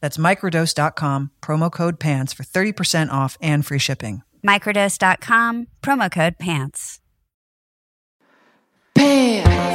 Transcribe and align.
That's 0.00 0.16
microdose.com, 0.16 1.30
promo 1.42 1.72
code 1.72 1.98
PANTS 1.98 2.32
for 2.32 2.44
30% 2.44 3.10
off 3.10 3.36
and 3.40 3.64
free 3.64 3.78
shipping. 3.78 4.22
Microdose.com, 4.46 5.66
promo 5.82 6.10
code 6.10 6.38
PANTS. 6.38 7.00
PANTS! 8.94 9.68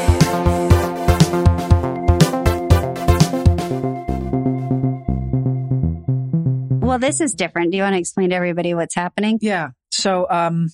Well, 6.93 6.99
this 6.99 7.21
is 7.21 7.33
different. 7.33 7.71
Do 7.71 7.77
you 7.77 7.83
want 7.83 7.95
to 7.95 7.99
explain 7.99 8.29
to 8.29 8.35
everybody 8.35 8.75
what's 8.75 8.93
happening? 8.93 9.39
Yeah. 9.41 9.69
So, 9.89 10.27
um, 10.29 10.67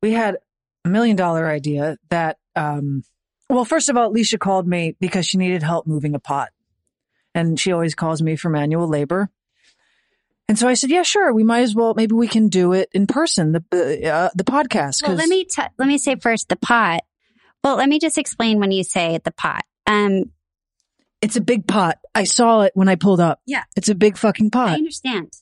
we 0.00 0.12
had 0.12 0.38
a 0.84 0.88
million 0.88 1.14
dollar 1.14 1.46
idea 1.46 1.98
that, 2.08 2.38
um, 2.56 3.02
well, 3.50 3.66
first 3.66 3.90
of 3.90 3.98
all, 3.98 4.14
Leisha 4.14 4.38
called 4.38 4.66
me 4.66 4.96
because 5.00 5.26
she 5.26 5.36
needed 5.36 5.62
help 5.62 5.86
moving 5.86 6.14
a 6.14 6.18
pot. 6.18 6.50
And 7.34 7.58
she 7.58 7.72
always 7.72 7.94
calls 7.94 8.22
me 8.22 8.36
for 8.36 8.48
manual 8.48 8.88
labor. 8.88 9.30
And 10.48 10.58
so 10.58 10.68
I 10.68 10.74
said, 10.74 10.90
yeah, 10.90 11.02
sure. 11.02 11.32
We 11.32 11.42
might 11.42 11.62
as 11.62 11.74
well, 11.74 11.94
maybe 11.94 12.14
we 12.14 12.28
can 12.28 12.48
do 12.48 12.74
it 12.74 12.90
in 12.92 13.06
person, 13.06 13.52
the, 13.52 14.10
uh, 14.12 14.28
the 14.34 14.44
podcast. 14.44 15.02
Well, 15.02 15.16
let 15.16 15.28
me 15.28 15.44
t- 15.44 15.62
let 15.78 15.88
me 15.88 15.96
say 15.96 16.16
first 16.16 16.48
the 16.48 16.56
pot. 16.56 17.00
Well, 17.62 17.76
let 17.76 17.88
me 17.88 17.98
just 17.98 18.18
explain 18.18 18.60
when 18.60 18.70
you 18.70 18.84
say 18.84 19.18
the 19.24 19.32
pot. 19.32 19.64
Um, 19.86 20.30
it's 21.22 21.36
a 21.36 21.40
big 21.40 21.66
pot. 21.66 21.98
I 22.14 22.24
saw 22.24 22.60
it 22.62 22.72
when 22.74 22.88
I 22.88 22.96
pulled 22.96 23.20
up. 23.20 23.40
Yeah. 23.46 23.64
It's 23.74 23.88
a 23.88 23.94
big 23.94 24.18
fucking 24.18 24.50
pot. 24.50 24.68
I 24.68 24.74
understand. 24.74 25.32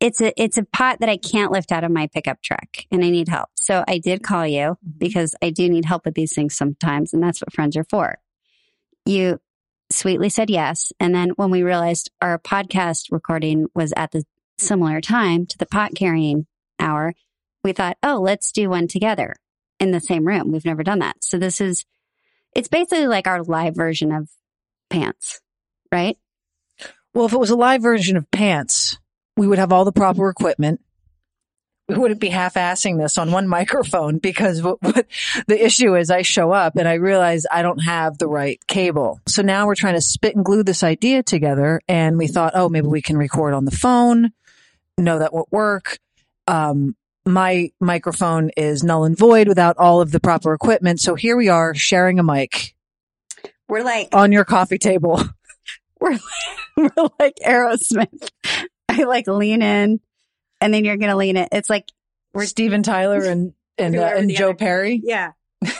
It's 0.00 0.20
a 0.20 0.32
it's 0.40 0.58
a 0.58 0.64
pot 0.64 0.98
that 1.00 1.08
I 1.08 1.16
can't 1.16 1.52
lift 1.52 1.72
out 1.72 1.84
of 1.84 1.90
my 1.90 2.08
pickup 2.08 2.42
truck, 2.42 2.68
and 2.90 3.02
I 3.02 3.10
need 3.10 3.28
help. 3.28 3.48
So 3.54 3.82
I 3.88 3.98
did 3.98 4.22
call 4.22 4.46
you 4.46 4.76
because 4.98 5.34
I 5.40 5.50
do 5.50 5.70
need 5.70 5.86
help 5.86 6.04
with 6.04 6.14
these 6.14 6.34
things 6.34 6.54
sometimes, 6.54 7.14
and 7.14 7.22
that's 7.22 7.40
what 7.40 7.52
friends 7.54 7.76
are 7.76 7.84
for. 7.84 8.18
You 9.06 9.40
sweetly 9.90 10.28
said 10.28 10.50
yes, 10.50 10.92
and 10.98 11.14
then 11.14 11.30
when 11.36 11.50
we 11.50 11.62
realized 11.62 12.10
our 12.20 12.38
podcast 12.38 13.10
recording 13.10 13.66
was 13.74 13.92
at 13.96 14.12
the 14.12 14.24
similar 14.58 15.00
time 15.00 15.46
to 15.46 15.58
the 15.58 15.66
pot 15.66 15.94
carrying 15.94 16.46
hour, 16.78 17.14
we 17.62 17.72
thought, 17.72 17.98
oh, 18.02 18.20
let's 18.20 18.52
do 18.52 18.68
one 18.68 18.88
together 18.88 19.36
in 19.78 19.90
the 19.90 20.00
same 20.00 20.26
room. 20.26 20.52
We've 20.52 20.64
never 20.64 20.82
done 20.82 21.00
that, 21.00 21.16
so 21.20 21.38
this 21.38 21.60
is 21.60 21.84
it's 22.54 22.68
basically 22.68 23.06
like 23.06 23.26
our 23.26 23.42
live 23.42 23.76
version 23.76 24.12
of 24.12 24.30
pants, 24.88 25.40
right? 25.92 26.16
Well, 27.12 27.26
if 27.26 27.32
it 27.32 27.38
was 27.38 27.50
a 27.50 27.56
live 27.56 27.82
version 27.82 28.16
of 28.16 28.30
pants, 28.30 28.98
we 29.36 29.46
would 29.46 29.58
have 29.58 29.72
all 29.72 29.84
the 29.84 29.92
proper 29.92 30.28
equipment. 30.28 30.80
We 31.88 31.96
wouldn't 31.96 32.20
be 32.20 32.30
half-assing 32.30 32.98
this 32.98 33.16
on 33.16 33.30
one 33.30 33.46
microphone 33.58 34.18
because 34.18 34.62
what, 34.62 34.82
what 34.82 35.06
the 35.46 35.64
issue 35.64 35.96
is 35.96 36.10
I 36.10 36.22
show 36.22 36.52
up 36.52 36.76
and 36.76 36.88
I 36.88 36.94
realize 36.94 37.44
I 37.50 37.62
don't 37.62 37.78
have 37.78 38.18
the 38.18 38.28
right 38.28 38.58
cable. 38.66 39.20
So 39.28 39.42
now 39.42 39.66
we're 39.66 39.76
trying 39.76 39.94
to 39.94 40.00
spit 40.00 40.34
and 40.34 40.44
glue 40.44 40.62
this 40.62 40.82
idea 40.82 41.22
together 41.22 41.80
and 41.88 42.18
we 42.18 42.26
thought, 42.26 42.52
oh, 42.54 42.68
maybe 42.68 42.88
we 42.88 43.02
can 43.02 43.16
record 43.16 43.54
on 43.54 43.64
the 43.64 43.70
phone. 43.70 44.32
No, 44.98 45.18
that 45.18 45.32
won't 45.32 45.52
work. 45.52 45.98
Um, 46.48 46.96
my 47.26 47.70
microphone 47.80 48.50
is 48.56 48.84
null 48.84 49.04
and 49.04 49.18
void 49.18 49.48
without 49.48 49.76
all 49.78 50.00
of 50.00 50.12
the 50.12 50.20
proper 50.20 50.54
equipment. 50.54 51.00
So 51.00 51.16
here 51.16 51.36
we 51.36 51.48
are 51.48 51.74
sharing 51.74 52.18
a 52.18 52.22
mic 52.22 52.74
We're 53.68 53.82
like 53.82 54.08
on 54.12 54.32
your 54.32 54.44
coffee 54.44 54.78
table. 54.78 55.20
we're 56.00 56.18
we're 56.76 56.90
like 57.18 57.36
Aerosmith. 57.44 58.30
I 58.88 59.02
like 59.02 59.26
lean 59.26 59.60
in, 59.60 60.00
and 60.60 60.72
then 60.74 60.84
you're 60.84 60.96
gonna 60.96 61.16
lean 61.16 61.36
it. 61.36 61.48
It's 61.52 61.70
like 61.70 61.90
We're 62.34 62.46
Steven 62.46 62.82
Tyler 62.82 63.22
and 63.22 63.52
and, 63.78 63.96
uh, 63.98 64.02
and 64.16 64.30
Joe 64.30 64.46
other- 64.50 64.54
Perry. 64.54 65.00
yeah. 65.04 65.32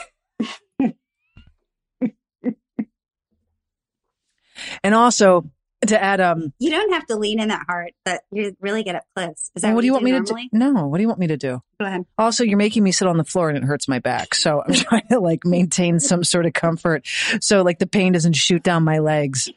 And 4.83 4.95
also 4.95 5.49
to 5.87 6.01
add, 6.01 6.19
um, 6.19 6.51
You 6.59 6.71
don't 6.71 6.91
have 6.93 7.05
to 7.07 7.15
lean 7.15 7.39
in 7.39 7.49
that 7.49 7.65
hard, 7.67 7.91
but 8.03 8.21
you're 8.31 8.51
really 8.59 8.83
get 8.83 8.95
up 8.95 9.03
close. 9.15 9.51
Is 9.55 9.61
that 9.61 9.69
what, 9.69 9.75
what, 9.75 9.81
do 9.81 9.87
you 9.87 9.93
want 9.93 10.03
me 10.05 10.11
to 10.13 10.21
do? 10.21 10.35
No, 10.51 10.87
what 10.87 10.97
do 10.97 11.01
you 11.03 11.07
want 11.07 11.19
me 11.19 11.27
to 11.27 11.37
do? 11.37 11.61
Go 11.79 11.85
ahead. 11.85 12.05
Also, 12.17 12.43
you're 12.43 12.57
making 12.57 12.83
me 12.83 12.91
sit 12.91 13.07
on 13.07 13.17
the 13.17 13.23
floor 13.23 13.49
and 13.49 13.57
it 13.57 13.63
hurts 13.63 13.87
my 13.87 13.99
back. 13.99 14.33
So 14.33 14.63
I'm 14.65 14.73
trying 14.73 15.07
to 15.11 15.19
like 15.19 15.45
maintain 15.45 15.99
some 15.99 16.23
sort 16.23 16.45
of 16.47 16.53
comfort. 16.53 17.05
So 17.41 17.61
like 17.61 17.77
the 17.79 17.87
pain 17.87 18.13
doesn't 18.13 18.35
shoot 18.35 18.63
down 18.63 18.83
my 18.83 18.97
legs. 18.99 19.49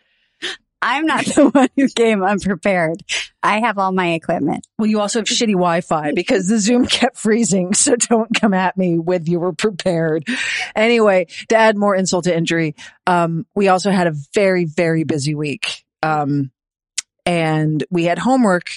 I'm 0.82 1.06
not 1.06 1.24
the 1.34 1.50
one 1.50 1.68
who 1.76 1.88
came 1.88 2.22
unprepared. 2.22 3.02
I 3.42 3.60
have 3.60 3.78
all 3.78 3.92
my 3.92 4.12
equipment. 4.12 4.66
Well, 4.78 4.88
you 4.88 5.00
also 5.00 5.20
have 5.20 5.26
shitty 5.26 5.52
Wi-Fi 5.52 6.12
because 6.12 6.48
the 6.48 6.58
Zoom 6.58 6.86
kept 6.86 7.16
freezing. 7.16 7.72
So 7.80 7.96
don't 7.96 8.28
come 8.38 8.52
at 8.52 8.76
me 8.76 8.98
with 8.98 9.26
you 9.26 9.40
were 9.40 9.54
prepared. 9.54 10.26
Anyway, 10.76 11.28
to 11.48 11.56
add 11.56 11.78
more 11.78 11.96
insult 11.96 12.24
to 12.24 12.36
injury, 12.36 12.74
um, 13.06 13.46
we 13.54 13.68
also 13.68 13.90
had 13.90 14.06
a 14.06 14.12
very, 14.34 14.66
very 14.66 15.04
busy 15.04 15.34
week. 15.34 15.84
Um, 16.02 16.50
and 17.24 17.82
we 17.90 18.04
had 18.04 18.18
homework. 18.18 18.68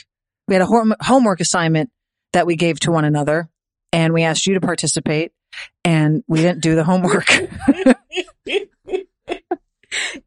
We 0.47 0.55
had 0.55 0.61
a 0.61 0.65
hom- 0.65 0.95
homework 1.01 1.41
assignment 1.41 1.91
that 2.31 2.47
we 2.47 2.55
gave 2.55 2.79
to 2.81 2.91
one 2.91 3.03
another 3.03 3.49
and 3.91 4.13
we 4.13 4.23
asked 4.23 4.47
you 4.47 4.53
to 4.55 4.61
participate 4.61 5.33
and 5.83 6.23
we 6.27 6.41
didn't 6.41 6.61
do 6.61 6.75
the 6.75 6.83
homework. 6.83 7.27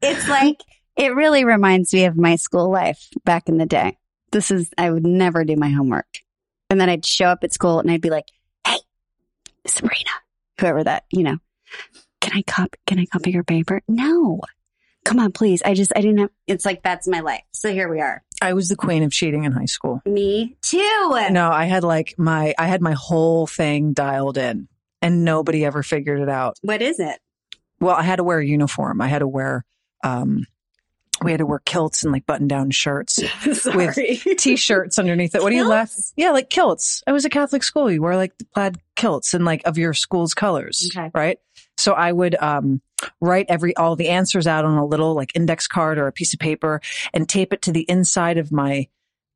It's 0.01 0.29
like 0.29 0.61
it 0.97 1.15
really 1.15 1.45
reminds 1.45 1.93
me 1.93 2.07
of 2.07 2.17
my 2.17 2.37
school 2.37 2.71
life 2.71 3.09
back 3.25 3.49
in 3.49 3.59
the 3.59 3.67
day. 3.67 3.99
This 4.33 4.51
is 4.51 4.71
I 4.77 4.91
would 4.91 5.07
never 5.07 5.45
do 5.45 5.57
my 5.57 5.71
homework. 5.71 6.07
And 6.69 6.81
then 6.81 6.89
I'd 6.89 7.07
show 7.07 7.27
up 7.27 7.45
at 7.45 7.53
school 7.53 7.79
and 7.79 7.91
I'd 7.91 8.01
be 8.01 8.11
like, 8.11 8.29
Hey, 8.67 8.79
Sabrina, 9.67 10.11
whoever 10.61 10.83
that, 10.85 11.05
you 11.11 11.23
know, 11.23 11.39
can 12.21 12.37
I 12.37 12.43
copy 12.43 12.79
can 12.87 12.99
I 12.99 13.07
copy 13.07 13.31
your 13.31 13.45
paper? 13.45 13.83
No. 13.87 14.41
Come 15.05 15.21
on, 15.21 15.31
please. 15.31 15.63
I 15.65 15.75
just 15.75 15.93
I 15.95 16.01
didn't 16.01 16.19
have 16.19 16.31
it's 16.47 16.65
like 16.65 16.83
that's 16.83 17.07
my 17.07 17.21
life. 17.21 17.43
So 17.53 17.73
here 17.73 17.89
we 17.89 18.01
are. 18.01 18.25
I 18.43 18.53
was 18.53 18.69
the 18.69 18.77
queen 18.77 19.03
of 19.03 19.13
cheating 19.13 19.45
in 19.45 19.53
high 19.53 19.67
school. 19.67 20.03
Me 20.05 20.57
too. 20.63 21.29
No, 21.31 21.51
I 21.51 21.65
had 21.67 21.85
like 21.85 22.15
my, 22.19 22.55
I 22.59 22.67
had 22.67 22.83
my 22.83 22.93
whole 22.93 23.47
thing 23.47 23.93
dialed 23.93 24.37
in 24.37 24.69
and 25.01 25.25
nobody 25.25 25.65
ever 25.65 25.83
figured 25.83 26.21
it 26.21 26.29
out. 26.29 26.59
What 26.63 26.83
is 26.83 27.01
it? 27.01 27.19
Well, 27.81 27.95
I 27.95 28.03
had 28.03 28.17
to 28.17 28.25
wear 28.25 28.39
a 28.39 28.47
uniform. 28.47 29.01
I 29.01 29.09
had 29.09 29.21
to 29.21 29.29
wear, 29.29 29.65
um, 30.05 30.45
we 31.23 31.31
had 31.31 31.39
to 31.39 31.47
wear 31.47 31.61
kilts 31.65 32.05
and 32.05 32.13
like 32.13 32.27
button 32.27 32.49
down 32.49 32.71
shirts, 32.71 33.19
with 33.47 33.97
t-shirts 34.39 34.99
underneath 34.99 35.35
it. 35.35 35.43
What 35.43 35.51
do 35.51 35.57
you 35.57 35.69
laugh? 35.69 35.95
Yeah, 36.17 36.31
like 36.31 36.51
kilts. 36.51 37.03
I 37.07 37.13
was 37.13 37.25
a 37.25 37.31
Catholic 37.31 37.63
school. 37.63 37.91
You 37.91 38.03
wear 38.03 38.17
like 38.17 38.37
the 38.39 38.45
plaid 38.45 38.79
kilts 38.95 39.35
and 39.35 39.45
like 39.45 39.63
of 39.65 39.79
your 39.79 39.95
school's 39.95 40.35
colors, 40.35 40.91
Okay. 40.95 41.11
right? 41.15 41.39
So 41.79 41.93
I 41.93 42.13
would, 42.13 42.35
um, 42.37 42.81
write 43.21 43.47
every, 43.49 43.77
all 43.77 43.97
the 43.97 44.09
answers 44.09 44.47
out 44.47 44.65
on 44.65 44.79
a 44.79 44.87
little 44.87 45.15
like 45.15 45.33
index 45.35 45.67
card 45.69 45.99
or 45.99 46.07
a 46.07 46.13
piece 46.13 46.33
of 46.33 46.41
paper 46.41 46.81
and 47.13 47.29
tape 47.29 47.53
it 47.53 47.63
to 47.63 47.73
the 47.73 47.85
inside 47.89 48.39
of 48.39 48.51
my 48.51 48.89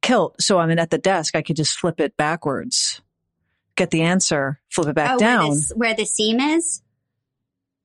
kilt. 0.03 0.41
So 0.41 0.59
I'm 0.59 0.77
at 0.79 0.91
the 0.91 0.99
desk. 0.99 1.37
I 1.37 1.43
could 1.43 1.57
just 1.57 1.79
flip 1.79 2.01
it 2.01 2.17
backwards, 2.17 3.03
get 3.77 3.91
the 3.91 4.03
answer, 4.03 4.61
flip 4.71 4.89
it 4.89 4.95
back 4.95 5.13
oh, 5.13 5.19
down. 5.19 5.49
Where, 5.49 5.55
this, 5.55 5.73
where 5.77 5.95
the 5.95 6.05
seam 6.07 6.41
is? 6.41 6.83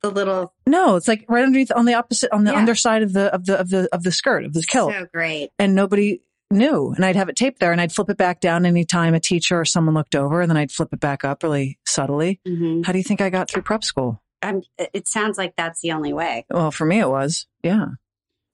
The 0.06 0.12
little 0.16 0.54
No, 0.68 0.96
it's 0.96 1.07
like 1.07 1.25
right 1.28 1.44
underneath 1.44 1.72
on 1.75 1.86
the 1.86 1.94
opposite 1.96 2.31
on 2.31 2.44
the 2.44 2.52
Yeah. 2.52 2.57
underside 2.60 3.02
of 3.04 3.13
the 3.13 3.34
of 3.34 3.46
the 3.46 3.60
of 3.60 3.69
the 3.69 3.90
of 3.92 4.04
the 4.04 4.12
skirt 4.12 4.46
of 4.46 4.54
the 4.54 4.62
kilt. 4.63 4.92
so 4.94 5.07
great. 5.13 5.50
and 5.57 5.74
nobody 5.74 6.22
knew. 6.52 6.94
And 6.96 7.04
I'd 7.04 7.16
have 7.16 7.28
it 7.30 7.36
taped 7.36 7.60
there 7.60 7.72
and 7.72 7.81
I'd 7.81 7.92
flip 7.92 8.10
it 8.10 8.18
back 8.18 8.40
down 8.40 8.66
anytime 8.68 9.13
a 9.16 9.19
teacher 9.19 9.60
or 9.60 9.66
someone 9.66 9.96
looked 9.96 10.13
over 10.16 10.42
and 10.42 10.50
then 10.50 10.57
I'd 10.57 10.72
flip 10.72 10.90
it 10.94 11.00
back 11.00 11.25
up 11.25 11.42
really 11.44 11.80
subtly. 11.86 12.40
hmm 12.46 12.84
How 12.84 12.92
do 12.92 13.00
you 13.00 13.04
think 13.04 13.19
I 13.22 13.30
got 13.31 13.50
through 13.50 13.63
prep 13.63 13.84
school? 13.84 14.22
I'm, 14.44 14.62
it 14.78 15.07
sounds 15.07 15.40
like 15.40 15.56
that's 15.56 15.81
the 15.81 15.92
only 15.94 16.13
way. 16.13 16.46
Well, 16.52 16.69
for 16.69 16.86
me 16.86 17.00
it 17.00 17.10
was. 17.10 17.48
Yeah. 17.63 17.86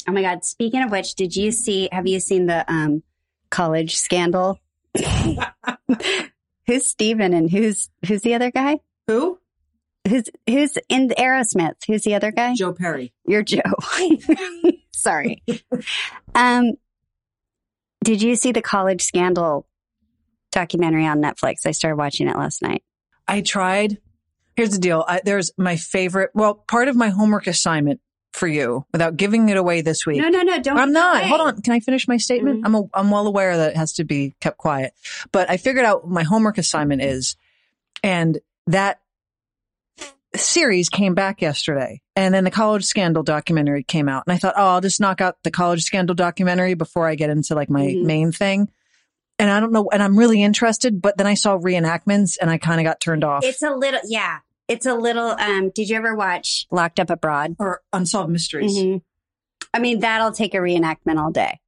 Oh 0.07 0.11
my 0.13 0.21
God. 0.21 0.45
Speaking 0.45 0.81
of 0.83 0.89
which, 0.91 1.15
did 1.15 1.35
you 1.35 1.51
see, 1.51 1.89
have 1.91 2.07
you 2.07 2.21
seen 2.21 2.45
the 2.45 2.63
um, 2.71 3.03
college 3.49 3.97
scandal 3.97 4.57
who's 6.67 6.87
Steven 6.87 7.33
and 7.33 7.49
who's 7.49 7.89
who's 8.07 8.21
the 8.21 8.35
other 8.35 8.51
guy? 8.51 8.79
Who? 9.07 9.39
Who's 10.07 10.23
who's 10.49 10.77
in 10.89 11.07
the 11.07 11.15
Aerosmith? 11.15 11.75
Who's 11.87 12.01
the 12.03 12.15
other 12.15 12.31
guy? 12.31 12.55
Joe 12.55 12.73
Perry. 12.73 13.13
You're 13.25 13.43
Joe. 13.43 13.61
Sorry. 14.91 15.43
Um, 16.33 16.71
did 18.03 18.21
you 18.21 18.35
see 18.35 18.51
the 18.51 18.61
college 18.63 19.03
scandal 19.03 19.67
documentary 20.51 21.05
on 21.05 21.21
Netflix? 21.21 21.65
I 21.65 21.71
started 21.71 21.97
watching 21.97 22.27
it 22.27 22.35
last 22.35 22.61
night. 22.61 22.83
I 23.27 23.41
tried. 23.41 23.99
Here's 24.55 24.71
the 24.71 24.79
deal. 24.79 25.05
I, 25.07 25.21
there's 25.23 25.51
my 25.57 25.75
favorite. 25.75 26.31
Well, 26.33 26.55
part 26.55 26.87
of 26.87 26.95
my 26.95 27.09
homework 27.09 27.47
assignment 27.47 28.01
for 28.33 28.47
you, 28.47 28.85
without 28.93 29.17
giving 29.17 29.49
it 29.49 29.57
away 29.57 29.81
this 29.81 30.05
week. 30.05 30.17
No, 30.21 30.29
no, 30.29 30.41
no. 30.41 30.59
Don't. 30.61 30.77
I'm 30.77 30.93
not. 30.93 31.17
away. 31.17 31.27
Hold 31.29 31.41
on. 31.41 31.61
Can 31.61 31.73
I 31.73 31.79
finish 31.79 32.07
my 32.07 32.17
statement? 32.17 32.61
Mhm. 32.61 32.65
I'm 32.65 32.75
a, 32.75 32.83
I'm 32.93 33.11
well 33.11 33.27
aware 33.27 33.55
that 33.57 33.71
it 33.71 33.77
has 33.77 33.93
to 33.93 34.03
be 34.05 34.35
kept 34.39 34.57
quiet, 34.57 34.93
but 35.31 35.49
I 35.49 35.57
figured 35.57 35.85
out 35.85 36.03
what 36.05 36.11
my 36.11 36.23
homework 36.23 36.57
assignment 36.57 37.01
is, 37.01 37.35
and 38.03 38.39
that 38.67 39.00
series 40.41 40.89
came 40.89 41.13
back 41.15 41.41
yesterday, 41.41 42.01
and 42.15 42.33
then 42.33 42.43
the 42.43 42.51
college 42.51 42.85
scandal 42.85 43.23
documentary 43.23 43.83
came 43.83 44.07
out, 44.09 44.23
and 44.27 44.33
I 44.33 44.37
thought, 44.37 44.53
oh, 44.57 44.67
I'll 44.67 44.81
just 44.81 44.99
knock 44.99 45.21
out 45.21 45.37
the 45.43 45.51
college 45.51 45.83
scandal 45.83 46.15
documentary 46.15 46.73
before 46.73 47.07
I 47.07 47.15
get 47.15 47.29
into 47.29 47.55
like 47.55 47.69
my 47.69 47.85
Mhm. 47.87 48.03
main 48.05 48.31
thing. 48.31 48.69
And 49.39 49.49
I 49.49 49.59
don't 49.59 49.71
know, 49.71 49.89
and 49.91 50.03
I'm 50.03 50.17
really 50.17 50.43
interested, 50.43 51.01
but 51.01 51.17
then 51.17 51.25
I 51.25 51.33
saw 51.33 51.57
reenactments 51.57 52.37
and 52.39 52.49
I 52.49 52.57
kind 52.57 52.79
of 52.79 52.85
got 52.85 52.99
turned 53.01 53.23
off. 53.23 53.43
It's 53.43 53.63
a 53.63 53.71
little. 53.75 53.99
Yeah, 54.05 54.39
it's 54.67 54.85
a 54.85 54.93
little. 54.93 55.29
Um, 55.39 55.71
did 55.73 55.89
you 55.89 55.95
ever 55.97 56.15
watch 56.15 56.67
Locked 56.71 56.99
Up 56.99 57.09
Abroad? 57.09 57.55
or 57.57 57.81
unsolved 57.91 58.29
mysteries. 58.31 58.77
Mhm. 58.77 59.01
I 59.73 59.79
mean, 59.79 59.99
that'll 60.01 60.31
take 60.31 60.53
a 60.53 60.57
reenactment 60.57 61.17
all 61.19 61.31
day. 61.31 61.59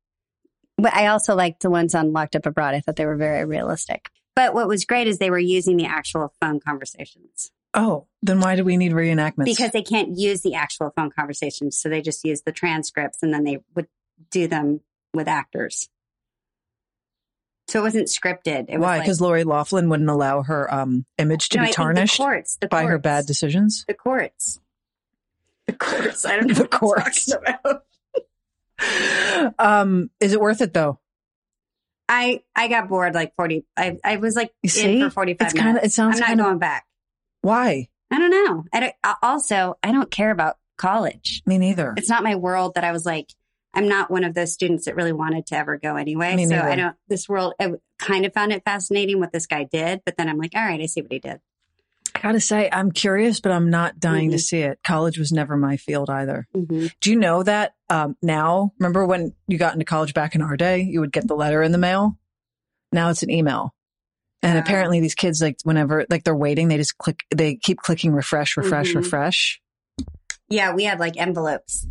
But 0.78 0.94
I 0.96 1.08
also 1.08 1.36
liked 1.36 1.62
the 1.62 1.70
ones 1.70 1.96
on 1.96 2.12
Locked 2.14 2.36
Up 2.36 2.46
Abroad. 2.46 2.76
I 2.76 2.80
thought 2.82 2.96
they 2.96 3.06
were 3.06 3.16
very 3.16 3.46
realistic. 3.46 4.10
But 4.36 4.54
what 4.54 4.68
was 4.68 4.86
great 4.86 5.08
is 5.08 5.18
they 5.20 5.30
were 5.30 5.40
using 5.40 5.78
the 5.78 5.86
actual 5.86 6.34
phone 6.42 6.60
conversations 6.60 7.52
Oh, 7.74 8.08
then 8.22 8.40
why 8.40 8.56
do 8.56 8.64
we 8.64 8.78
need 8.78 8.92
reenactments? 8.92 9.46
because 9.46 9.72
they 9.72 9.82
can't 9.82 10.18
use 10.18 10.42
the 10.42 10.54
actual 10.56 10.92
phone 10.96 11.10
conversations. 11.12 11.78
So 11.78 11.90
they 11.90 12.02
just 12.02 12.24
use 12.24 12.42
the 12.44 12.52
transcripts 12.52 13.24
and 13.24 13.34
then 13.34 13.44
they 13.44 13.60
would 13.76 13.88
do 14.32 14.48
them 14.48 14.82
with 15.14 15.28
actors. 15.28 15.90
So 17.70 17.80
it 17.80 17.84
wasn't 17.84 18.08
scripted. 18.10 18.66
It 18.70 18.78
was 18.78 18.82
why? 18.82 18.98
like- 18.98 19.02
Because 19.04 19.22
Lori 19.22 19.44
Laughlin 19.44 19.90
wouldn't 19.90 20.10
allow 20.10 20.44
her 20.44 20.72
um, 20.74 21.06
image 21.18 21.50
to 21.50 21.58
No, 21.58 21.62
be 21.64 21.66
think 21.68 21.76
the 21.76 21.82
tarnished 21.84 22.18
courts, 22.18 22.58
the 22.62 22.68
by 22.68 22.84
her 22.84 22.98
bad 23.00 23.26
decisions. 23.26 23.86
The 23.88 23.94
courts. 23.94 24.60
The 25.66 25.74
courts. 25.74 26.26
I 26.26 26.36
don't 26.36 26.48
know 26.48 26.54
The 26.56 26.68
courts. 26.68 27.26
talking 27.26 27.56
about. 27.64 27.84
um, 29.60 30.10
is 30.20 30.34
it 30.34 30.42
worth 30.42 30.62
it 30.62 30.74
though? 30.74 31.00
I 32.10 32.42
I 32.56 32.68
got 32.68 32.90
bored 32.90 33.14
like 33.16 33.34
forty. 33.36 33.64
I 33.78 33.98
I 34.04 34.18
was 34.18 34.36
like 34.36 34.54
You 34.62 34.70
see? 34.70 34.98
in 35.00 35.04
for 35.06 35.10
forty 35.10 35.34
five 35.36 35.48
It's 35.48 35.54
minutes. 35.56 35.64
kind 35.66 35.78
of. 35.78 35.84
It 35.86 35.92
sounds 35.94 36.16
I'm 36.16 36.20
not 36.20 36.28
kind 36.28 36.40
of. 36.42 36.46
going 36.46 36.58
back. 36.60 36.86
Why? 37.44 37.90
I 38.10 38.18
don't 38.18 38.30
know. 38.32 38.64
I 38.74 38.80
don't, 38.80 38.94
also, 39.22 39.76
I 39.84 39.92
don't 39.92 40.10
care 40.10 40.32
about 40.32 40.58
college. 40.78 41.44
Me 41.46 41.58
neither. 41.60 41.94
It's 41.98 42.10
not 42.10 42.24
my 42.24 42.36
world 42.36 42.74
that 42.76 42.84
I 42.84 42.92
was 42.92 43.06
like, 43.06 43.30
I'm 43.74 43.88
not 43.88 44.10
one 44.12 44.24
of 44.24 44.34
those 44.34 44.54
students 44.54 44.86
that 44.86 44.96
really 44.96 45.12
wanted 45.14 45.46
to 45.48 45.58
ever 45.58 45.78
go 45.78 45.96
anyway. 45.96 46.36
Me 46.36 46.46
so 46.46 46.56
neither. 46.56 46.70
I 46.70 46.76
don't, 46.76 46.96
this 47.08 47.28
world, 47.28 47.54
I 47.60 47.74
kind 48.00 48.26
of 48.26 48.34
found 48.34 48.52
it 48.54 48.64
fascinating 48.64 49.20
what 49.20 49.32
this 49.32 49.46
guy 49.48 49.64
did, 49.64 50.02
but 50.06 50.16
then 50.18 50.30
I'm 50.30 50.38
like, 50.38 50.52
all 50.56 50.64
right, 50.64 50.80
I 50.82 50.86
see 50.86 51.02
what 51.02 51.12
he 51.12 51.20
did. 51.20 51.40
I 52.16 52.20
gotta 52.20 52.40
say, 52.40 52.70
I'm 52.72 52.92
curious, 52.92 53.40
but 53.40 53.52
I'm 53.52 53.72
not 53.72 54.00
dying 54.00 54.30
to 54.30 54.38
Mhm. 54.38 54.42
see 54.42 54.60
it. 54.60 54.80
College 54.84 55.18
was 55.18 55.32
never 55.32 55.58
my 55.58 55.78
field 55.78 56.10
either. 56.12 56.48
Mm-hmm. 56.56 56.86
Do 57.02 57.10
you 57.10 57.18
know 57.18 57.42
that 57.44 57.74
um, 57.90 58.16
now? 58.22 58.72
Remember 58.80 59.06
when 59.06 59.34
you 59.48 59.58
got 59.58 59.74
into 59.74 59.86
college 59.86 60.14
back 60.14 60.36
in 60.36 60.42
our 60.44 60.56
day, 60.56 60.82
you 60.82 61.00
would 61.00 61.12
get 61.12 61.28
the 61.28 61.36
letter 61.36 61.64
in 61.64 61.72
the 61.72 61.78
mail. 61.80 62.18
Now 62.92 63.10
it's 63.10 63.24
an 63.24 63.32
email. 63.32 63.74
And 64.44 64.58
apparently 64.58 65.00
these 65.00 65.16
kids, 65.16 65.42
like 65.42 65.58
whenever, 65.64 66.06
like 66.10 66.24
they're 66.26 66.36
waiting, 66.36 66.68
they 66.68 66.78
just 66.78 66.98
click, 66.98 67.22
they 67.34 67.56
keep 67.56 67.80
clicking 67.80 68.12
refresh, 68.14 68.58
refresh, 68.58 68.92
Mhm. 68.92 68.98
refresh. 68.98 69.62
Yeah, 70.50 70.74
we 70.74 70.84
had 70.84 71.00
like 71.00 71.16
envelopes. 71.18 71.88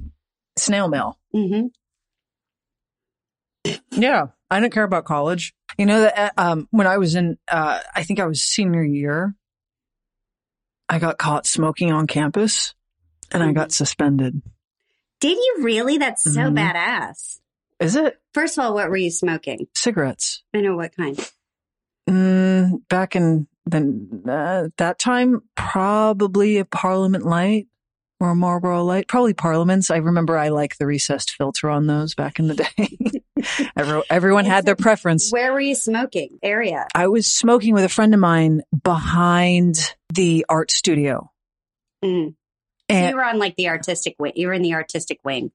Snail 0.56 0.86
mail. 0.88 1.18
Mm-hmm. 1.34 1.68
Yeah. 3.92 4.26
I 4.50 4.60
don't 4.60 4.72
care 4.72 4.84
about 4.84 5.04
college. 5.06 5.54
You 5.78 5.86
know 5.86 6.02
that, 6.02 6.18
uh, 6.18 6.30
um, 6.36 6.68
when 6.70 6.86
I 6.86 6.98
was 6.98 7.14
in, 7.14 7.38
uh, 7.48 7.80
I 7.94 8.02
think 8.02 8.20
I 8.20 8.26
was 8.26 8.42
senior 8.42 8.84
year, 8.84 9.34
I 10.90 10.98
got 10.98 11.16
caught 11.18 11.46
smoking 11.46 11.90
on 11.90 12.06
campus 12.06 12.74
and 13.30 13.42
I 13.42 13.52
got 13.52 13.72
suspended. 13.72 14.42
Did 15.20 15.38
you 15.38 15.56
really? 15.62 15.96
That's 15.96 16.22
so 16.24 16.30
Mhm. 16.50 16.54
badass. 16.58 17.40
Is 17.80 17.96
it 17.96 18.18
First 18.34 18.56
of 18.58 18.64
all, 18.64 18.74
what 18.74 18.88
were 18.90 18.96
you 18.96 19.10
smoking? 19.10 19.68
cigarettes? 19.74 20.42
I 20.54 20.60
know 20.60 20.76
what 20.76 20.94
kind. 20.96 21.18
Mm, 22.08 22.86
back 22.88 23.14
in 23.14 23.46
the, 23.66 24.22
uh, 24.28 24.68
that 24.78 24.98
time, 24.98 25.42
probably 25.54 26.58
a 26.58 26.64
Parliament 26.64 27.24
Light 27.24 27.68
or 28.20 28.30
a 28.30 28.34
Marlboro 28.34 28.84
Light. 28.84 29.08
Probably 29.08 29.34
Parliaments. 29.34 29.90
I 29.90 29.96
remember 29.96 30.36
I 30.36 30.48
like 30.48 30.78
the 30.78 30.86
recessed 30.86 31.32
filter 31.32 31.68
on 31.68 31.86
those 31.86 32.14
back 32.14 32.38
in 32.38 32.48
the 32.48 32.54
day. 32.54 33.22
Every, 33.76 34.02
everyone 34.08 34.44
had 34.44 34.64
their 34.64 34.76
preference. 34.76 35.30
Where 35.32 35.52
were 35.52 35.60
you 35.60 35.74
smoking? 35.74 36.38
Area. 36.42 36.86
I 36.94 37.08
was 37.08 37.26
smoking 37.26 37.74
with 37.74 37.82
a 37.82 37.88
friend 37.88 38.14
of 38.14 38.20
mine 38.20 38.62
behind 38.84 39.94
the 40.12 40.46
art 40.48 40.70
studio. 40.70 41.32
Mm. 42.04 42.34
So 42.90 43.08
you 43.08 43.16
were 43.16 43.24
on 43.24 43.38
like 43.38 43.56
the 43.56 43.68
artistic 43.68 44.16
wing. 44.18 44.32
You 44.36 44.48
were 44.48 44.52
in 44.52 44.62
the 44.62 44.74
artistic 44.74 45.18
wing. 45.24 45.50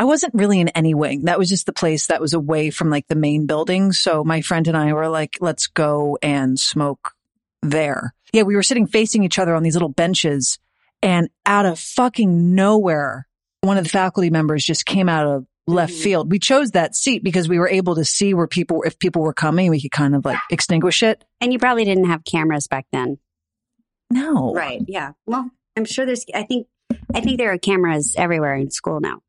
I 0.00 0.04
wasn't 0.04 0.32
really 0.32 0.60
in 0.60 0.68
any 0.68 0.94
wing. 0.94 1.24
That 1.26 1.38
was 1.38 1.50
just 1.50 1.66
the 1.66 1.74
place 1.74 2.06
that 2.06 2.22
was 2.22 2.32
away 2.32 2.70
from 2.70 2.88
like 2.88 3.06
the 3.08 3.14
main 3.14 3.44
building. 3.44 3.92
So 3.92 4.24
my 4.24 4.40
friend 4.40 4.66
and 4.66 4.74
I 4.74 4.94
were 4.94 5.08
like, 5.10 5.36
let's 5.42 5.66
go 5.66 6.16
and 6.22 6.58
smoke 6.58 7.12
there. 7.60 8.14
Yeah, 8.32 8.44
we 8.44 8.56
were 8.56 8.62
sitting 8.62 8.86
facing 8.86 9.24
each 9.24 9.38
other 9.38 9.54
on 9.54 9.62
these 9.62 9.74
little 9.74 9.90
benches 9.90 10.58
and 11.02 11.28
out 11.44 11.66
of 11.66 11.78
fucking 11.78 12.54
nowhere, 12.54 13.26
one 13.60 13.76
of 13.76 13.84
the 13.84 13.90
faculty 13.90 14.30
members 14.30 14.64
just 14.64 14.86
came 14.86 15.06
out 15.06 15.26
of 15.26 15.46
left 15.66 15.92
Mhm. 15.92 16.02
field. 16.02 16.30
We 16.32 16.38
chose 16.38 16.70
that 16.70 16.96
seat 16.96 17.22
because 17.22 17.46
we 17.46 17.58
were 17.58 17.68
able 17.68 17.96
to 17.96 18.04
see 18.06 18.32
where 18.32 18.46
people, 18.46 18.82
if 18.84 18.98
people 18.98 19.20
were 19.20 19.34
coming, 19.34 19.68
we 19.68 19.82
could 19.82 19.90
kind 19.92 20.14
of 20.14 20.24
like 20.24 20.38
extinguish 20.50 21.02
it. 21.02 21.22
And 21.42 21.52
you 21.52 21.58
probably 21.58 21.84
didn't 21.84 22.06
have 22.06 22.24
cameras 22.24 22.68
back 22.68 22.86
then. 22.90 23.18
No. 24.10 24.54
Right. 24.54 24.82
Yeah. 24.88 25.12
Well, 25.26 25.50
I'm 25.76 25.84
sure 25.84 26.06
there's, 26.06 26.24
I 26.34 26.44
think, 26.44 26.68
I 27.14 27.20
think 27.20 27.36
there 27.36 27.52
are 27.52 27.58
cameras 27.58 28.14
everywhere 28.16 28.54
in 28.56 28.70
school 28.70 29.00
now. 29.00 29.20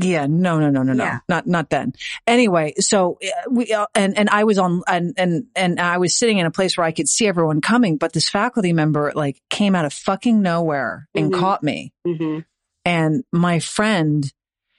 Yeah, 0.00 0.26
no, 0.26 0.60
no, 0.60 0.70
no, 0.70 0.82
no, 0.82 0.92
no, 0.92 1.04
Yeah. 1.04 1.18
not 1.28 1.46
not 1.46 1.68
then. 1.68 1.92
Anyway, 2.26 2.74
so 2.78 3.18
uh, 3.22 3.50
we 3.50 3.72
uh, 3.72 3.86
and 3.94 4.16
and 4.16 4.30
I 4.30 4.44
was 4.44 4.56
on 4.58 4.82
and 4.86 5.14
and 5.16 5.46
and 5.56 5.80
I 5.80 5.98
was 5.98 6.16
sitting 6.16 6.38
in 6.38 6.46
a 6.46 6.50
place 6.50 6.76
where 6.76 6.86
I 6.86 6.92
could 6.92 7.08
see 7.08 7.26
everyone 7.26 7.60
coming, 7.60 7.96
but 7.96 8.12
this 8.12 8.28
faculty 8.28 8.72
member 8.72 9.12
like 9.14 9.40
came 9.50 9.74
out 9.74 9.84
of 9.84 9.92
fucking 9.92 10.40
nowhere 10.42 11.08
and 11.14 11.32
Mhm. 11.32 11.38
caught 11.38 11.62
me. 11.62 11.92
Mm-hmm. 12.06 12.40
And 12.84 13.24
my 13.32 13.58
friend, 13.58 14.32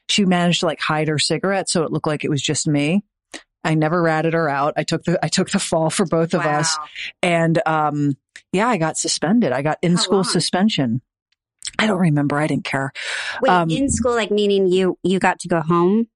she 0.07 0.25
managed 0.25 0.61
to 0.61 0.65
like 0.65 0.79
hide 0.79 1.09
her 1.09 1.19
cigarette 1.19 1.69
so 1.69 1.83
it 1.83 1.91
looked 1.91 2.07
like 2.07 2.23
it 2.23 2.29
was 2.29 2.41
just 2.41 2.67
me. 2.67 3.03
I 3.63 3.75
never 3.75 4.01
ratted 4.01 4.33
her 4.33 4.49
out. 4.49 4.73
I 4.77 4.83
took 4.83 5.03
the 5.03 5.23
I 5.23 5.27
took 5.27 5.49
the 5.51 5.59
fall 5.59 5.89
for 5.89 6.05
both 6.05 6.33
of 6.33 6.41
us, 6.41 6.75
and 7.21 7.61
um, 7.67 8.17
yeah, 8.53 8.67
I 8.67 8.77
got 8.77 8.97
suspended. 8.97 9.51
I 9.51 9.61
got 9.61 9.77
in 9.81 9.97
How 9.97 10.01
school 10.01 10.15
long? 10.15 10.23
suspension. 10.23 11.01
I 11.81 11.87
don't 11.87 11.99
remember. 11.99 12.37
I 12.37 12.47
didn't 12.47 12.63
care. 12.65 12.91
Wait, 13.41 13.49
Um, 13.49 13.69
in 13.69 13.89
school, 13.89 14.13
like 14.13 14.31
meaning 14.31 14.67
you 14.67 14.97
you 15.03 15.19
got 15.19 15.39
to 15.39 15.47
go 15.47 15.61
home, 15.61 16.07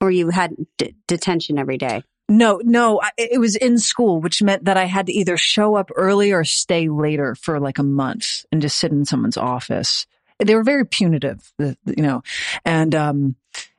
or 0.00 0.10
you 0.10 0.30
had 0.30 0.54
d- 0.78 0.94
detention 1.06 1.58
every 1.58 1.78
day. 1.78 2.02
No, 2.28 2.60
no, 2.64 3.00
I- 3.00 3.12
it 3.16 3.38
was 3.40 3.54
in 3.54 3.78
school, 3.78 4.20
which 4.20 4.42
meant 4.42 4.64
that 4.64 4.76
I 4.76 4.84
had 4.84 5.06
to 5.06 5.12
either 5.12 5.36
show 5.36 5.76
up 5.76 5.90
early 5.94 6.32
or 6.32 6.42
stay 6.44 6.88
later 6.88 7.34
for 7.36 7.60
like 7.60 7.78
a 7.78 7.84
month 7.84 8.44
and 8.50 8.60
just 8.60 8.78
sit 8.78 8.90
in 8.90 9.04
someone's 9.04 9.36
office. 9.36 10.06
They 10.44 10.54
were 10.54 10.64
very 10.64 10.84
punitive, 10.84 11.52
you 11.58 11.76
know, 11.96 12.22
and, 12.64 12.94
um, 12.94 13.36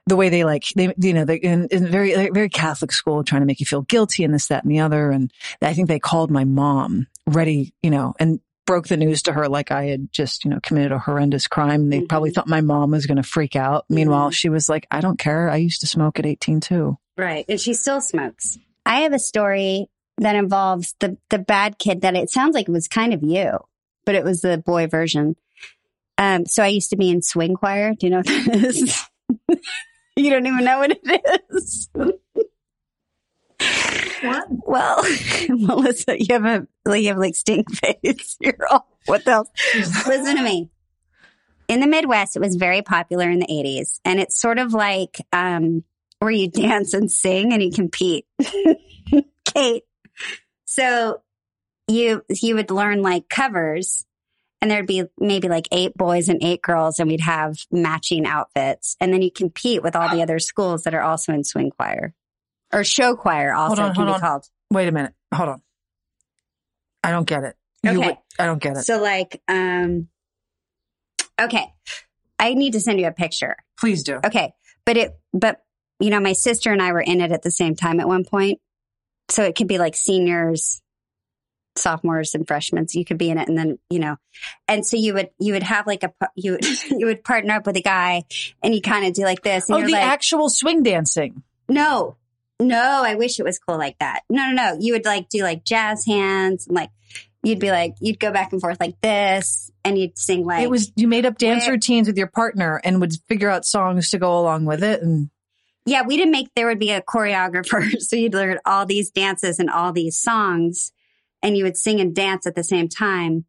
the 0.08 0.16
way 0.16 0.30
they 0.30 0.46
like, 0.46 0.64
they, 0.76 0.94
you 0.98 1.14
know, 1.14 1.26
they, 1.26 1.36
in, 1.36 1.68
in 1.70 1.86
very, 1.86 2.16
like, 2.16 2.34
very 2.34 2.48
Catholic 2.48 2.94
school, 2.94 3.24
trying 3.26 3.42
to 3.42 3.46
make 3.46 3.60
you 3.60 3.66
feel 3.66 3.82
guilty 3.82 4.24
and 4.24 4.34
this, 4.34 4.48
that, 4.48 4.64
and 4.64 4.72
the 4.72 4.80
other. 4.80 5.12
And 5.12 5.32
I 5.62 5.74
think 5.74 5.90
they 5.90 6.00
called 6.00 6.32
my 6.32 6.46
mom 6.46 7.08
ready, 7.28 7.74
you 7.84 7.92
know, 7.92 8.14
and 8.18 8.40
broke 8.68 8.88
the 8.88 8.98
news 8.98 9.24
to 9.24 9.34
her 9.34 9.50
like 9.50 9.72
I 9.72 9.86
had 9.86 10.12
just, 10.12 10.46
you 10.46 10.52
know, 10.52 10.60
committed 10.62 10.92
a 10.92 11.00
horrendous 11.00 11.48
crime. 11.48 11.90
They 11.90 12.02
Mhm. 12.02 12.10
probably 12.10 12.30
thought 12.30 12.48
my 12.48 12.62
mom 12.62 12.92
was 12.92 13.08
going 13.08 13.18
to 13.18 13.24
freak 13.24 13.56
out. 13.56 13.86
Meanwhile, 13.90 14.30
Mhm. 14.30 14.34
she 14.34 14.50
was 14.50 14.70
like, 14.70 14.86
I 14.92 15.02
don't 15.02 15.18
care. 15.18 15.50
I 15.50 15.56
used 15.56 15.82
to 15.82 15.88
smoke 15.88 16.20
at 16.20 16.26
18 16.28 16.60
too. 16.60 17.00
Right, 17.18 17.46
and 17.50 17.60
she 17.60 17.74
still 17.74 18.02
smokes. 18.02 18.60
I 18.86 19.00
have 19.02 19.14
a 19.14 19.20
story 19.20 19.88
that 20.20 20.36
involves 20.36 20.94
the 21.00 21.18
the 21.32 21.40
bad 21.40 21.80
kid 21.80 22.02
that 22.02 22.16
it 22.16 22.30
sounds 22.30 22.54
like 22.54 22.68
it 22.70 22.72
was 22.72 22.88
kind 22.88 23.14
of 23.14 23.24
you, 23.24 23.58
but 24.06 24.14
it 24.16 24.24
was 24.24 24.42
the 24.42 24.58
boy 24.60 24.86
version. 24.88 25.36
Um, 26.20 26.46
so 26.46 26.62
I 26.64 26.68
used 26.68 26.90
to 26.92 26.96
be 26.98 27.10
in 27.10 27.22
swing 27.22 27.56
choir. 27.56 27.94
Do 27.94 28.06
you 28.06 28.12
know 28.12 28.18
what 28.18 28.26
that 28.28 28.56
is? 28.66 29.04
you 30.16 30.30
don't 30.30 30.46
even 30.48 30.64
know 30.66 30.80
what 30.80 30.92
it 31.04 31.42
is. 31.52 31.90
What? 34.22 34.48
Well, 34.50 34.98
Melisa, 35.04 36.18
you 36.20 36.34
have 36.34 36.46
a 36.46 36.68
like 36.86 37.02
you 37.02 37.10
have 37.10 37.18
like 37.18 37.36
stink 37.36 37.72
face. 37.76 38.38
You're 38.40 38.56
all 38.70 38.88
what 39.06 39.26
the 39.26 39.32
hell? 39.32 39.52
Listen 39.76 40.38
to 40.38 40.44
me. 40.44 40.70
In 41.68 41.82
the 41.82 41.88
Midwest, 41.88 42.36
it 42.36 42.40
was 42.40 42.56
very 42.56 42.82
popular 42.82 43.30
in 43.30 43.40
the 43.40 43.48
80s. 43.48 44.00
And 44.06 44.20
it's 44.20 44.40
sort 44.40 44.58
of 44.58 44.74
like 44.74 45.20
um, 45.34 45.84
where 46.20 46.32
you 46.32 46.50
dance 46.50 46.94
and 46.94 47.12
sing 47.12 47.52
and 47.52 47.62
you 47.62 47.72
compete. 47.72 48.26
Kate. 49.46 49.84
So 50.66 51.22
you 51.88 52.24
you 52.30 52.56
would 52.56 52.70
learn 52.70 53.02
like 53.02 53.30
covers 53.30 54.06
and 54.62 54.70
there'd 54.70 54.88
be 54.88 55.04
maybe 55.18 55.48
like 55.48 55.68
eight 55.72 55.96
boys 55.96 56.28
and 56.28 56.44
eight 56.44 56.62
girls 56.62 57.00
and 57.00 57.10
we'd 57.10 57.22
have 57.22 57.58
matching 57.72 58.26
outfits 58.26 58.98
and 59.00 59.14
then 59.14 59.22
you 59.22 59.32
compete 59.32 59.82
with 59.82 59.96
all 59.96 60.10
the 60.10 60.22
other 60.22 60.40
schools 60.40 60.84
that 60.84 60.94
are 60.94 61.02
also 61.02 61.32
in 61.32 61.46
swing 61.46 61.72
choir 61.72 62.14
or 62.74 62.84
show 62.84 63.16
choir 63.16 63.54
also 63.54 63.82
on, 63.82 63.94
can 63.94 63.96
hold 63.96 64.08
be 64.08 64.14
on. 64.14 64.20
called 64.20 64.46
Wait 64.72 64.88
a 64.88 64.92
minute. 64.92 65.14
Hold 65.34 65.50
on. 65.50 65.62
I 67.04 67.12
don't 67.12 67.28
get 67.28 67.44
it. 67.44 67.56
You 67.84 67.92
Okay. 67.92 68.08
would- 68.08 68.18
I 68.40 68.46
don't 68.46 68.62
get 68.62 68.78
it. 68.78 68.84
so 68.84 69.02
like 69.02 69.42
um 69.48 70.10
okay 71.42 71.74
i 72.40 72.54
need 72.54 72.74
to 72.74 72.80
send 72.80 73.00
you 73.00 73.08
a 73.08 73.12
picture 73.12 73.56
Please 73.80 74.04
do. 74.04 74.20
okay 74.26 74.54
but 74.86 74.98
it 74.98 75.12
but 75.34 75.64
you 76.00 76.10
know 76.12 76.20
my 76.20 76.34
sister 76.34 76.72
and 76.72 76.82
i 76.82 76.92
were 76.92 77.02
in 77.02 77.22
it 77.22 77.32
at 77.32 77.42
the 77.44 77.50
same 77.52 77.76
time 77.76 78.00
at 78.00 78.08
one 78.08 78.24
point 78.26 78.60
so 79.30 79.44
it 79.44 79.56
could 79.56 79.68
be 79.68 79.78
like 79.78 79.96
seniors 79.96 80.82
sophomores 81.78 82.34
and 82.36 82.48
freshmen 82.48 82.88
so 82.88 82.98
you 83.00 83.06
could 83.06 83.18
be 83.20 83.30
in 83.30 83.38
it 83.38 83.48
and 83.48 83.58
then 83.58 83.78
you 83.90 84.00
know 84.00 84.18
and 84.68 84.86
so 84.86 84.98
you 84.98 85.14
would 85.14 85.30
you 85.40 85.54
would 85.54 85.64
have 85.64 85.86
like 85.88 86.04
a 86.04 86.12
you 86.36 86.54
would 86.54 86.66
you 86.92 87.06
would 87.06 87.24
partner 87.24 87.54
up 87.56 87.66
with 87.68 87.78
a 87.78 87.82
guy 87.82 88.24
and 88.64 88.74
you 88.76 88.82
kind 88.82 89.06
of 89.06 89.14
do 89.14 89.24
like 89.24 89.42
this 89.44 89.70
and 89.70 89.78
Oh, 89.84 89.86
the 89.86 89.94
like 89.94 90.04
actual 90.04 90.50
swing 90.50 90.82
dancing. 90.84 91.44
no 91.70 92.18
no 92.60 93.02
i 93.04 93.16
wish 93.16 93.40
it 93.40 93.44
was 93.44 93.60
cool 93.60 93.78
like 93.78 93.98
that 94.00 94.22
no 94.30 94.52
no 94.52 94.54
no 94.54 94.78
you 94.80 94.94
would 94.94 95.06
like 95.06 95.30
do 95.30 95.44
like 95.44 95.64
jazz 95.64 96.06
hands 96.06 96.68
and 96.68 96.76
like 96.76 96.90
you'd 97.44 97.60
be 97.60 97.70
like 97.72 97.94
you'd 98.02 98.20
go 98.20 98.32
back 98.32 98.52
and 98.52 98.62
forth 98.62 98.80
like 98.80 99.00
this 99.02 99.72
and 99.86 99.98
you'd 99.98 100.18
sing 100.18 100.46
like 100.46 100.64
it 100.64 100.70
was 100.70 100.92
you 100.96 101.08
made 101.08 101.26
up 101.26 101.38
dance 101.38 101.66
Where- 101.66 101.74
routines 101.74 102.08
with 102.08 102.18
your 102.18 102.28
partner 102.28 102.82
and 102.84 103.00
would 103.00 103.14
figure 103.28 103.50
out 103.50 103.64
songs 103.64 104.10
to 104.10 104.18
go 104.18 104.38
along 104.38 104.66
with 104.66 104.84
it. 104.84 105.02
And 105.02 105.30
Yeah, 105.86 106.02
we 106.02 106.18
didn't 106.18 106.32
make, 106.32 106.50
there 106.56 106.68
would 106.68 106.80
be 106.80 106.92
a 106.92 107.02
choreographer. 107.02 107.90
So 108.02 108.18
you'd 108.18 108.34
learn 108.34 108.58
all 108.66 108.86
these 108.86 109.12
dances 109.12 109.60
and 109.60 109.70
all 109.70 109.94
these 109.94 110.20
songs, 110.20 110.92
and 111.42 111.56
you 111.56 111.64
would 111.64 111.78
sing 111.78 112.02
and 112.02 112.14
dance 112.14 112.46
at 112.46 112.56
the 112.56 112.64
same 112.66 112.90
time 112.90 113.46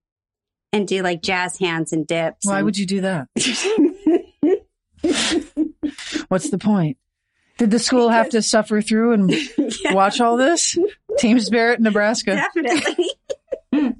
and 0.72 0.86
do 0.86 1.02
like 1.02 1.20
jazz 1.22 1.58
hands 1.58 1.92
and 1.92 2.06
dips. 2.06 2.46
why 2.46 2.58
and- 2.58 2.66
would 2.66 2.78
you 2.78 2.86
do 2.86 3.00
that? 3.00 3.26
What's 6.28 6.50
the 6.50 6.58
point? 6.58 6.98
Did 7.58 7.70
the 7.70 7.78
school 7.78 8.08
have 8.08 8.30
to 8.30 8.40
suffer 8.42 8.80
through 8.80 9.12
and 9.12 9.30
Yeah, 9.30 9.92
watch 9.92 10.20
all 10.20 10.36
this? 10.36 10.78
Team 11.18 11.40
Spirit, 11.40 11.80
Nebraska. 11.80 12.34
definitely. 12.34 13.10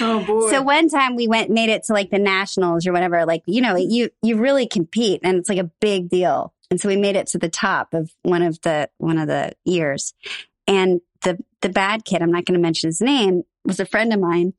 Oh 0.00 0.24
boy. 0.24 0.50
So 0.50 0.62
one 0.62 0.88
time 0.88 1.16
we 1.16 1.26
went, 1.28 1.50
made 1.50 1.70
it 1.70 1.84
to 1.84 1.92
like 1.92 2.10
the 2.10 2.18
nationals 2.18 2.86
or 2.86 2.92
whatever. 2.92 3.24
Like, 3.24 3.42
you 3.46 3.60
know, 3.62 3.76
you, 3.76 4.10
you 4.22 4.36
really 4.36 4.66
compete 4.66 5.20
and 5.22 5.38
it's 5.38 5.48
like 5.48 5.58
a 5.58 5.70
big 5.80 6.08
deal. 6.08 6.52
And 6.70 6.80
so 6.80 6.88
we 6.88 6.96
made 6.96 7.16
it 7.16 7.28
to 7.28 7.38
the 7.38 7.48
top 7.48 7.94
of 7.94 8.10
one 8.22 8.42
of 8.42 8.60
the, 8.62 8.90
one 8.98 9.18
of 9.18 9.26
the 9.28 9.52
years. 9.64 10.14
And 10.66 11.00
the, 11.22 11.38
the 11.60 11.68
bad 11.68 12.04
kid, 12.04 12.22
I'm 12.22 12.30
not 12.32 12.44
going 12.44 12.58
to 12.58 12.62
mention 12.62 12.88
his 12.88 13.00
name, 13.00 13.42
was 13.64 13.80
a 13.80 13.86
friend 13.86 14.12
of 14.12 14.20
mine. 14.20 14.54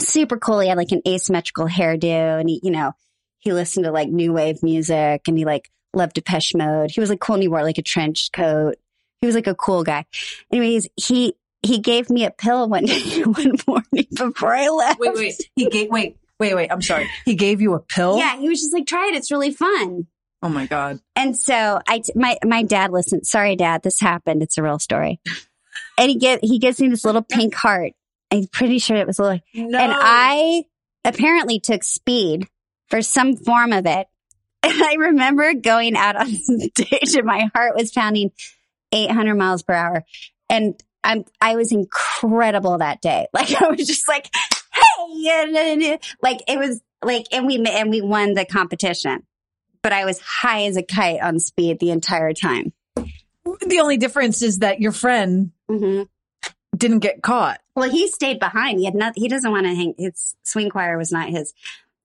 Super 0.00 0.38
cool. 0.38 0.60
He 0.60 0.68
had 0.68 0.78
like 0.78 0.92
an 0.92 1.02
asymmetrical 1.06 1.68
hairdo 1.68 2.40
and 2.40 2.48
he, 2.48 2.60
you 2.62 2.70
know, 2.70 2.92
he 3.38 3.52
listened 3.52 3.84
to 3.84 3.92
like 3.92 4.08
new 4.08 4.32
wave 4.32 4.62
music 4.62 5.22
and 5.28 5.36
he 5.38 5.44
like 5.44 5.70
loved 5.94 6.14
Depeche 6.14 6.54
Mode. 6.54 6.90
He 6.90 7.00
was 7.00 7.10
like 7.10 7.20
cool 7.20 7.34
and 7.34 7.42
he 7.42 7.48
wore 7.48 7.62
like 7.62 7.78
a 7.78 7.82
trench 7.82 8.30
coat. 8.32 8.76
He 9.20 9.26
was 9.26 9.34
like 9.34 9.46
a 9.46 9.54
cool 9.54 9.84
guy. 9.84 10.04
Anyways, 10.50 10.88
he, 10.96 11.34
he 11.62 11.78
gave 11.78 12.10
me 12.10 12.24
a 12.24 12.30
pill 12.30 12.68
one 12.68 12.84
day, 12.86 13.22
one 13.22 13.52
morning 13.66 14.06
before 14.14 14.54
I 14.54 14.68
left. 14.68 14.98
wait, 15.00 15.14
wait. 15.14 15.50
He 15.54 15.66
gave 15.68 15.90
wait, 15.90 16.16
wait, 16.40 16.54
wait. 16.54 16.70
I'm 16.72 16.82
sorry. 16.82 17.08
He 17.24 17.34
gave 17.36 17.60
you 17.60 17.74
a 17.74 17.80
pill? 17.80 18.18
Yeah, 18.18 18.36
he 18.38 18.48
was 18.48 18.60
just 18.60 18.72
like, 18.72 18.86
try 18.86 19.08
it. 19.08 19.14
It's 19.14 19.30
really 19.30 19.52
fun. 19.52 20.06
Oh 20.42 20.48
my 20.48 20.66
God. 20.66 20.98
And 21.14 21.38
so 21.38 21.80
I, 21.86 22.00
t- 22.00 22.12
my, 22.16 22.36
my 22.44 22.64
dad 22.64 22.90
listened. 22.90 23.26
Sorry, 23.28 23.54
dad, 23.54 23.82
this 23.84 24.00
happened. 24.00 24.42
It's 24.42 24.58
a 24.58 24.62
real 24.62 24.80
story. 24.80 25.20
And 25.98 26.10
he 26.10 26.16
get, 26.18 26.40
he 26.42 26.58
gives 26.58 26.80
me 26.80 26.88
this 26.88 27.04
little 27.04 27.22
pink 27.22 27.54
heart. 27.54 27.92
I'm 28.32 28.46
pretty 28.48 28.80
sure 28.80 28.96
it 28.96 29.06
was 29.06 29.20
a 29.20 29.22
little, 29.22 29.40
No. 29.54 29.78
and 29.78 29.92
I 29.94 30.64
apparently 31.04 31.60
took 31.60 31.84
speed 31.84 32.48
for 32.88 33.02
some 33.02 33.36
form 33.36 33.72
of 33.72 33.86
it. 33.86 34.08
And 34.72 34.82
I 34.82 34.94
remember 34.94 35.54
going 35.54 35.96
out 35.96 36.16
on 36.16 36.28
stage 36.34 37.14
and 37.16 37.24
my 37.26 37.50
heart 37.54 37.74
was 37.76 37.90
pounding 37.90 38.30
800 38.92 39.34
miles 39.34 39.62
per 39.62 39.74
hour. 39.74 40.04
And 40.48 40.80
I'm, 41.02 41.24
I 41.40 41.56
was 41.56 41.72
incredible 41.72 42.78
that 42.78 43.00
day. 43.00 43.26
Like 43.34 43.60
I 43.60 43.68
was 43.68 43.86
just 43.86 44.06
like, 44.08 44.30
hey, 44.72 45.98
like 46.22 46.42
it 46.46 46.58
was 46.58 46.80
like, 47.04 47.26
and 47.32 47.46
we, 47.46 47.62
and 47.66 47.90
we 47.90 48.00
won 48.00 48.34
the 48.34 48.44
competition, 48.44 49.26
but 49.82 49.92
I 49.92 50.04
was 50.04 50.20
high 50.20 50.64
as 50.66 50.76
a 50.76 50.82
kite 50.82 51.20
on 51.20 51.40
speed 51.40 51.80
the 51.80 51.90
entire 51.90 52.32
time. 52.32 52.72
the 52.94 53.80
only 53.80 53.96
difference 53.96 54.42
is 54.42 54.60
that 54.60 54.80
your 54.80 54.92
friend 54.92 55.50
Mm-hmm. 55.70 56.02
didn't 56.76 56.98
get 57.00 57.22
caught. 57.22 57.60
Well, 57.74 57.90
he 57.90 58.06
stayed 58.08 58.38
behind. 58.38 58.78
He 58.78 58.84
had 58.84 58.94
not, 58.94 59.14
he 59.16 59.26
doesn't 59.26 59.50
want 59.50 59.64
to 59.66 59.74
hang, 59.74 59.94
his 59.98 60.36
swing 60.44 60.68
choir 60.70 60.96
was 60.98 61.10
not 61.10 61.30
his. 61.30 61.52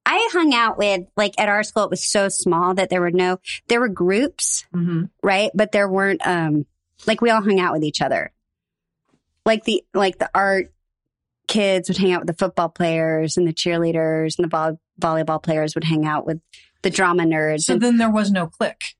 I 0.10 0.30
hung 0.32 0.54
out 0.54 0.78
with, 0.78 1.02
like 1.18 1.34
at 1.38 1.50
our 1.50 1.64
school, 1.64 1.84
it 1.84 1.90
was 1.90 2.04
so 2.10 2.30
small 2.30 2.74
that 2.76 2.90
there 2.90 3.02
were 3.02 3.12
no, 3.12 3.40
there 3.68 3.82
were 3.82 3.90
groups, 3.90 4.66
Mm-hmm. 4.74 5.04
right? 5.22 5.52
But 5.54 5.74
there 5.74 5.90
weren't, 5.90 6.26
um, 6.26 6.66
like 7.06 7.20
we 7.22 7.30
all 7.30 7.42
hung 7.42 7.60
out 7.60 7.74
with 7.74 7.84
each 7.84 8.02
other. 8.02 8.32
Like 9.46 9.66
the, 9.66 9.84
like 9.94 10.18
the 10.18 10.30
art 10.34 10.72
kids 11.48 11.90
would 11.90 11.98
hang 11.98 12.14
out 12.14 12.22
with 12.22 12.28
the 12.28 12.34
football 12.46 12.70
players 12.70 13.38
and 13.38 13.48
the 13.48 13.54
cheerleaders 13.54 14.38
and 14.38 14.46
the 14.46 14.50
vol- 14.50 14.80
volleyball 15.00 15.44
players 15.44 15.76
would 15.76 15.84
hang 15.84 16.06
out 16.06 16.26
with 16.26 16.40
the 16.84 16.90
drama 16.90 17.24
nerds. 17.24 17.62
So 17.64 17.74
and, 17.74 17.82
then 17.82 17.98
there 17.98 18.10
was 18.10 18.32
no 18.32 18.48
clique. 18.48 18.96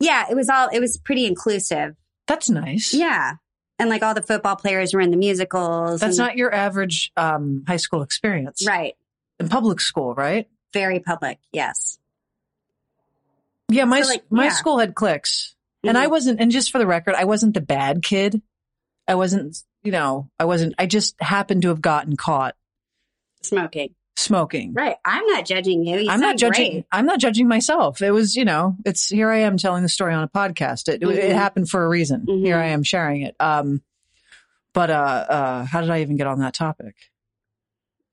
yeah, 0.00 0.26
it 0.30 0.34
was 0.34 0.48
all, 0.48 0.68
it 0.72 0.80
was 0.80 0.96
pretty 0.98 1.26
inclusive. 1.26 1.96
That's 2.26 2.48
nice. 2.50 2.92
Yeah. 2.94 3.34
And 3.78 3.90
like 3.90 4.02
all 4.02 4.14
the 4.14 4.22
football 4.22 4.56
players 4.56 4.94
were 4.94 5.00
in 5.00 5.10
the 5.10 5.16
musicals. 5.18 6.00
That's 6.00 6.18
and- 6.18 6.26
not 6.26 6.36
your 6.38 6.54
average 6.54 7.12
um, 7.16 7.64
high 7.66 7.76
school 7.76 8.00
experience. 8.02 8.66
right. 8.66 8.94
In 9.38 9.48
public 9.48 9.80
school, 9.80 10.14
right? 10.14 10.48
Very 10.72 11.00
public. 11.00 11.38
Yes. 11.52 11.98
Yeah, 13.68 13.84
my 13.84 14.02
So, 14.02 14.08
like, 14.10 14.24
my 14.30 14.44
yeah. 14.44 14.50
school 14.52 14.78
had 14.78 14.94
cliques. 14.94 15.54
And 15.84 15.96
I 15.98 16.06
Mhm. 16.06 16.10
wasn't 16.10 16.40
and 16.40 16.50
just 16.50 16.70
for 16.72 16.78
the 16.78 16.86
record, 16.86 17.14
I 17.14 17.24
wasn't 17.24 17.54
the 17.54 17.60
bad 17.60 18.02
kid. 18.02 18.42
I 19.06 19.14
wasn't, 19.14 19.56
you 19.84 19.92
know, 19.92 20.30
I 20.38 20.44
wasn't 20.44 20.74
I 20.78 20.86
just 20.86 21.14
happened 21.20 21.62
to 21.62 21.68
have 21.68 21.80
gotten 21.80 22.16
caught 22.16 22.56
smoking. 23.42 23.94
smoking. 24.16 24.72
Right. 24.72 24.96
I'm 25.04 25.24
not 25.26 25.44
judging 25.46 25.84
you. 25.86 25.98
You 25.98 26.10
I'm 26.10 26.20
not 26.20 26.38
judging. 26.38 26.72
great. 26.72 26.86
I'm 26.90 27.06
not 27.06 27.20
judging 27.20 27.46
myself. 27.46 28.02
It 28.02 28.10
was, 28.10 28.34
you 28.34 28.44
know, 28.44 28.76
it's 28.84 29.08
here 29.08 29.30
I 29.30 29.38
am 29.40 29.58
telling 29.58 29.82
the 29.82 29.88
story 29.88 30.14
on 30.14 30.24
a 30.24 30.28
podcast. 30.28 30.88
It, 30.88 31.02
Mhm. 31.02 31.12
it 31.14 31.32
happened 31.36 31.68
for 31.68 31.84
a 31.84 31.88
reason. 31.88 32.26
Mhm. 32.26 32.40
Here 32.44 32.56
I 32.58 32.66
am 32.68 32.82
sharing 32.82 33.22
it. 33.22 33.36
Um, 33.38 33.82
but 34.72 34.90
uh, 34.90 35.26
uh, 35.28 35.64
how 35.66 35.80
did 35.82 35.90
I 35.90 36.00
even 36.00 36.16
get 36.16 36.26
on 36.26 36.40
that 36.40 36.54
topic? 36.54 36.94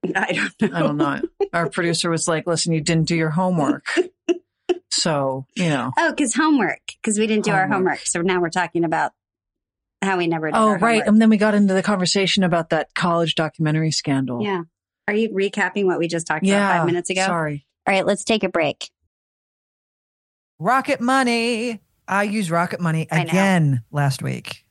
I 0.16 0.32
don't 0.34 0.62
know. 0.72 0.78
I 0.78 0.82
don't 0.82 0.98
know. 0.98 1.22
Our 1.54 1.70
producer 1.70 2.10
was 2.10 2.28
like, 2.28 2.46
"Listen, 2.48 2.74
you 2.74 2.82
didn't 2.82 3.08
do 3.08 3.16
your 3.16 3.30
homework." 3.32 3.88
So 4.92 5.48
you 5.56 5.70
know. 5.70 5.92
Oh, 5.98 6.12
because 6.12 6.36
homework. 6.36 6.80
Because 7.02 7.18
we 7.18 7.26
didn't 7.26 7.46
do 7.46 7.52
our 7.52 7.62
Homework. 7.64 7.78
homework. 7.78 8.00
So 8.06 8.22
now 8.22 8.40
we're 8.40 8.50
talking 8.52 8.84
about 8.84 9.12
how 10.04 10.18
we 10.18 10.28
never 10.28 10.48
did 10.52 10.56
Oh, 10.56 10.68
our 10.68 10.78
right. 10.78 10.80
homework. 11.02 11.08
And 11.08 11.22
then 11.22 11.30
we 11.32 11.38
got 11.38 11.56
into 11.56 11.74
the 11.74 11.82
conversation 11.82 12.44
about 12.44 12.70
that 12.70 12.94
college 12.94 13.34
documentary 13.34 13.90
scandal. 13.92 14.44
Yeah. 14.44 14.62
Are 15.08 15.14
you 15.16 15.30
recapping 15.30 15.86
what 15.86 15.98
we 15.98 16.08
just 16.08 16.28
talked 16.28 16.46
Yeah. 16.46 16.58
about 16.68 16.78
five 16.78 16.86
minutes 16.86 17.10
ago? 17.10 17.26
Sorry. 17.26 17.66
All 17.88 17.94
right, 17.94 18.06
let's 18.06 18.24
take 18.24 18.44
a 18.44 18.50
break. 18.50 18.92
Rocket 20.60 21.02
Money. 21.02 21.82
I 22.08 22.24
used 22.24 22.50
Rocket 22.52 22.80
Money 22.80 23.08
again 23.12 23.84
last 23.92 24.22
week. 24.22 24.64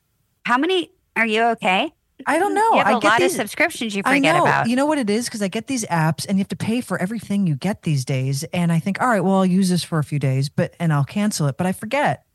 How 0.45 0.57
many 0.57 0.89
are 1.15 1.25
you 1.25 1.43
okay? 1.51 1.91
I 2.25 2.39
don't 2.39 2.51
hmm. 2.51 2.55
know. 2.55 2.71
You 2.71 2.77
have 2.77 2.87
I 2.87 2.97
a 2.97 2.99
get 2.99 3.07
lot 3.07 3.19
these, 3.19 3.33
of 3.33 3.37
subscriptions 3.37 3.95
you 3.95 4.03
I 4.05 4.15
forget 4.15 4.35
know. 4.35 4.43
about. 4.43 4.69
You 4.69 4.75
know 4.75 4.85
what 4.85 4.97
it 4.97 5.09
is? 5.09 5.25
Because 5.25 5.41
I 5.41 5.47
get 5.47 5.67
these 5.67 5.85
apps 5.85 6.25
and 6.27 6.37
you 6.37 6.41
have 6.41 6.49
to 6.49 6.55
pay 6.55 6.81
for 6.81 6.97
everything 6.97 7.47
you 7.47 7.55
get 7.55 7.83
these 7.83 8.05
days. 8.05 8.43
And 8.45 8.71
I 8.71 8.79
think, 8.79 9.01
all 9.01 9.07
right, 9.07 9.21
well, 9.21 9.35
I'll 9.35 9.45
use 9.45 9.69
this 9.69 9.83
for 9.83 9.99
a 9.99 10.03
few 10.03 10.19
days, 10.19 10.49
but 10.49 10.75
and 10.79 10.93
I'll 10.93 11.03
cancel 11.03 11.47
it. 11.47 11.57
But 11.57 11.67
I 11.67 11.71
forget. 11.71 12.25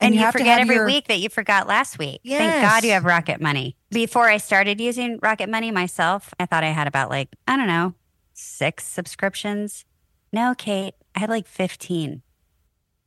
and 0.00 0.14
you, 0.14 0.20
have 0.20 0.32
forget 0.32 0.60
every 0.60 0.74
your- 0.76 0.86
week 0.86 1.08
that 1.08 1.18
you 1.18 1.28
forgot 1.28 1.66
last 1.66 1.98
week. 1.98 2.20
Thank 2.26 2.62
God 2.62 2.84
you 2.84 2.90
have 2.90 3.04
Rocket 3.04 3.40
Money. 3.40 3.76
Before 3.90 4.28
I 4.28 4.38
started 4.38 4.80
using 4.80 5.18
Rocket 5.22 5.48
Money 5.48 5.70
myself, 5.70 6.34
I 6.40 6.46
thought 6.46 6.64
I 6.64 6.70
had 6.70 6.86
about 6.86 7.10
like, 7.10 7.28
I 7.46 7.56
don't 7.56 7.68
know, 7.68 7.94
six 8.32 8.84
subscriptions. 8.84 9.84
No, 10.32 10.54
Kate, 10.56 10.94
I 11.14 11.20
had 11.20 11.30
like 11.30 11.46
15. 11.46 12.22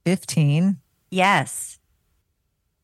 15. 0.05 0.77
Yes. 1.09 1.79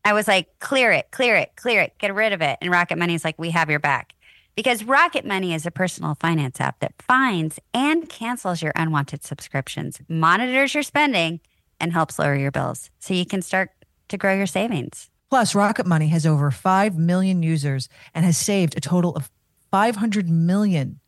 I 0.03 0.13
was 0.13 0.27
like, 0.27 0.59
clear 0.59 0.91
it, 0.91 1.09
clear 1.11 1.35
it, 1.35 1.51
clear 1.55 1.81
it, 1.81 1.97
get 1.97 2.13
rid 2.13 2.33
of 2.33 2.41
it. 2.41 2.57
And 2.61 2.71
Rocket 2.71 2.97
Money 2.97 3.13
is 3.13 3.23
like, 3.23 3.37
we 3.37 3.51
have 3.51 3.69
your 3.69 3.79
back. 3.79 4.13
Because 4.55 4.83
Rocket 4.83 5.25
Money 5.25 5.53
is 5.53 5.65
a 5.65 5.71
personal 5.71 6.15
finance 6.15 6.59
app 6.59 6.79
that 6.79 6.93
finds 7.01 7.59
and 7.73 8.09
cancels 8.09 8.61
your 8.61 8.73
unwanted 8.75 9.23
subscriptions, 9.23 9.99
monitors 10.09 10.73
your 10.73 10.83
spending, 10.83 11.39
and 11.79 11.93
helps 11.93 12.19
lower 12.19 12.35
your 12.35 12.51
bills 12.51 12.89
so 12.99 13.13
you 13.13 13.25
can 13.25 13.41
start 13.41 13.71
to 14.09 14.17
grow 14.17 14.35
your 14.35 14.47
savings. 14.47 15.09
Plus, 15.29 15.55
Rocket 15.55 15.85
Money 15.85 16.09
has 16.09 16.25
over 16.25 16.51
5 16.51 16.97
million 16.97 17.41
users 17.41 17.87
and 18.13 18.25
has 18.25 18.37
saved 18.37 18.75
a 18.75 18.81
total 18.81 19.15
of 19.15 19.31
$500 19.71 20.27
million 20.27 20.99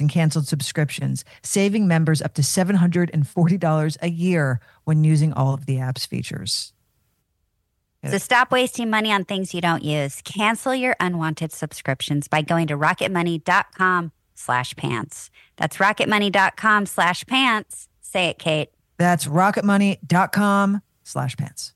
in 0.00 0.08
canceled 0.08 0.46
subscriptions, 0.46 1.24
saving 1.42 1.88
members 1.88 2.22
up 2.22 2.34
to 2.34 2.42
$740 2.42 3.96
a 4.00 4.10
year 4.10 4.60
when 4.84 5.04
using 5.04 5.32
all 5.32 5.54
of 5.54 5.66
the 5.66 5.78
app's 5.78 6.06
features. 6.06 6.72
So 8.10 8.18
stop 8.18 8.50
wasting 8.50 8.90
money 8.90 9.12
on 9.12 9.24
things 9.24 9.54
you 9.54 9.60
don't 9.60 9.84
use. 9.84 10.20
Cancel 10.22 10.74
your 10.74 10.96
unwanted 11.00 11.52
subscriptions 11.52 12.28
by 12.28 12.42
going 12.42 12.66
to 12.68 12.76
rocketmoney.com 12.76 14.12
slash 14.34 14.74
pants. 14.76 15.30
That's 15.56 15.76
rocketmoney.com 15.76 16.86
slash 16.86 17.24
pants. 17.26 17.88
Say 18.00 18.28
it, 18.28 18.38
Kate. 18.38 18.70
That's 18.98 19.26
rocketmoney.com 19.26 20.82
slash 21.04 21.36
pants. 21.36 21.75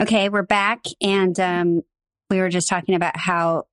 Okay, 0.00 0.28
we're 0.28 0.42
back, 0.42 0.84
and 1.00 1.38
um, 1.38 1.82
we 2.28 2.38
were 2.38 2.48
just 2.48 2.68
talking 2.68 2.94
about 2.96 3.16
how 3.16 3.66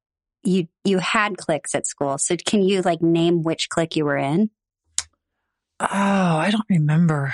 you 0.44 0.68
you 0.84 1.00
had 1.00 1.38
cliques 1.38 1.74
at 1.74 1.88
school. 1.88 2.18
So 2.18 2.36
can 2.36 2.62
you 2.62 2.82
like 2.82 3.01
name 3.01 3.44
which 3.44 3.70
clique 3.70 3.96
you 3.96 4.06
were 4.06 4.18
in? 4.18 4.50
Oh, 5.80 5.88
I 5.90 6.51
don't 6.51 6.66
remember. 6.70 7.34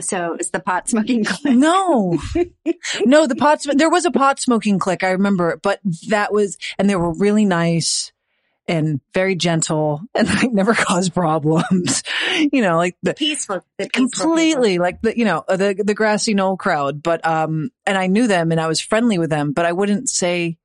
So 0.00 0.34
it's 0.34 0.50
the 0.50 0.60
pot 0.60 0.88
smoking 0.88 1.24
clique. 1.24 1.56
No, 1.56 2.18
no, 3.04 3.26
the 3.26 3.36
pot, 3.36 3.60
there 3.74 3.90
was 3.90 4.04
a 4.04 4.10
pot 4.10 4.40
smoking 4.40 4.78
clique. 4.78 5.04
I 5.04 5.10
remember 5.10 5.50
it, 5.50 5.62
but 5.62 5.80
that 6.08 6.32
was, 6.32 6.56
and 6.78 6.88
they 6.88 6.96
were 6.96 7.12
really 7.12 7.44
nice 7.44 8.11
and 8.72 9.02
very 9.12 9.34
gentle 9.34 10.00
and 10.14 10.26
like 10.34 10.50
never 10.50 10.72
cause 10.72 11.10
problems. 11.10 12.02
you 12.52 12.62
know, 12.62 12.78
like 12.78 12.96
the 13.02 13.12
Peaceful, 13.12 13.60
the 13.78 13.88
peaceful 13.92 14.08
completely 14.08 14.78
like 14.78 15.02
the, 15.02 15.16
you 15.16 15.26
know, 15.26 15.44
the, 15.46 15.80
the 15.84 15.94
grassy 15.94 16.32
knoll 16.32 16.56
crowd. 16.56 17.02
But, 17.02 17.24
um, 17.26 17.70
and 17.84 17.98
I 17.98 18.06
knew 18.06 18.26
them 18.26 18.50
and 18.50 18.60
I 18.60 18.68
was 18.68 18.80
friendly 18.80 19.18
with 19.18 19.28
them, 19.28 19.52
but 19.52 19.66
I 19.66 19.72
wouldn't 19.72 20.08
say 20.08 20.56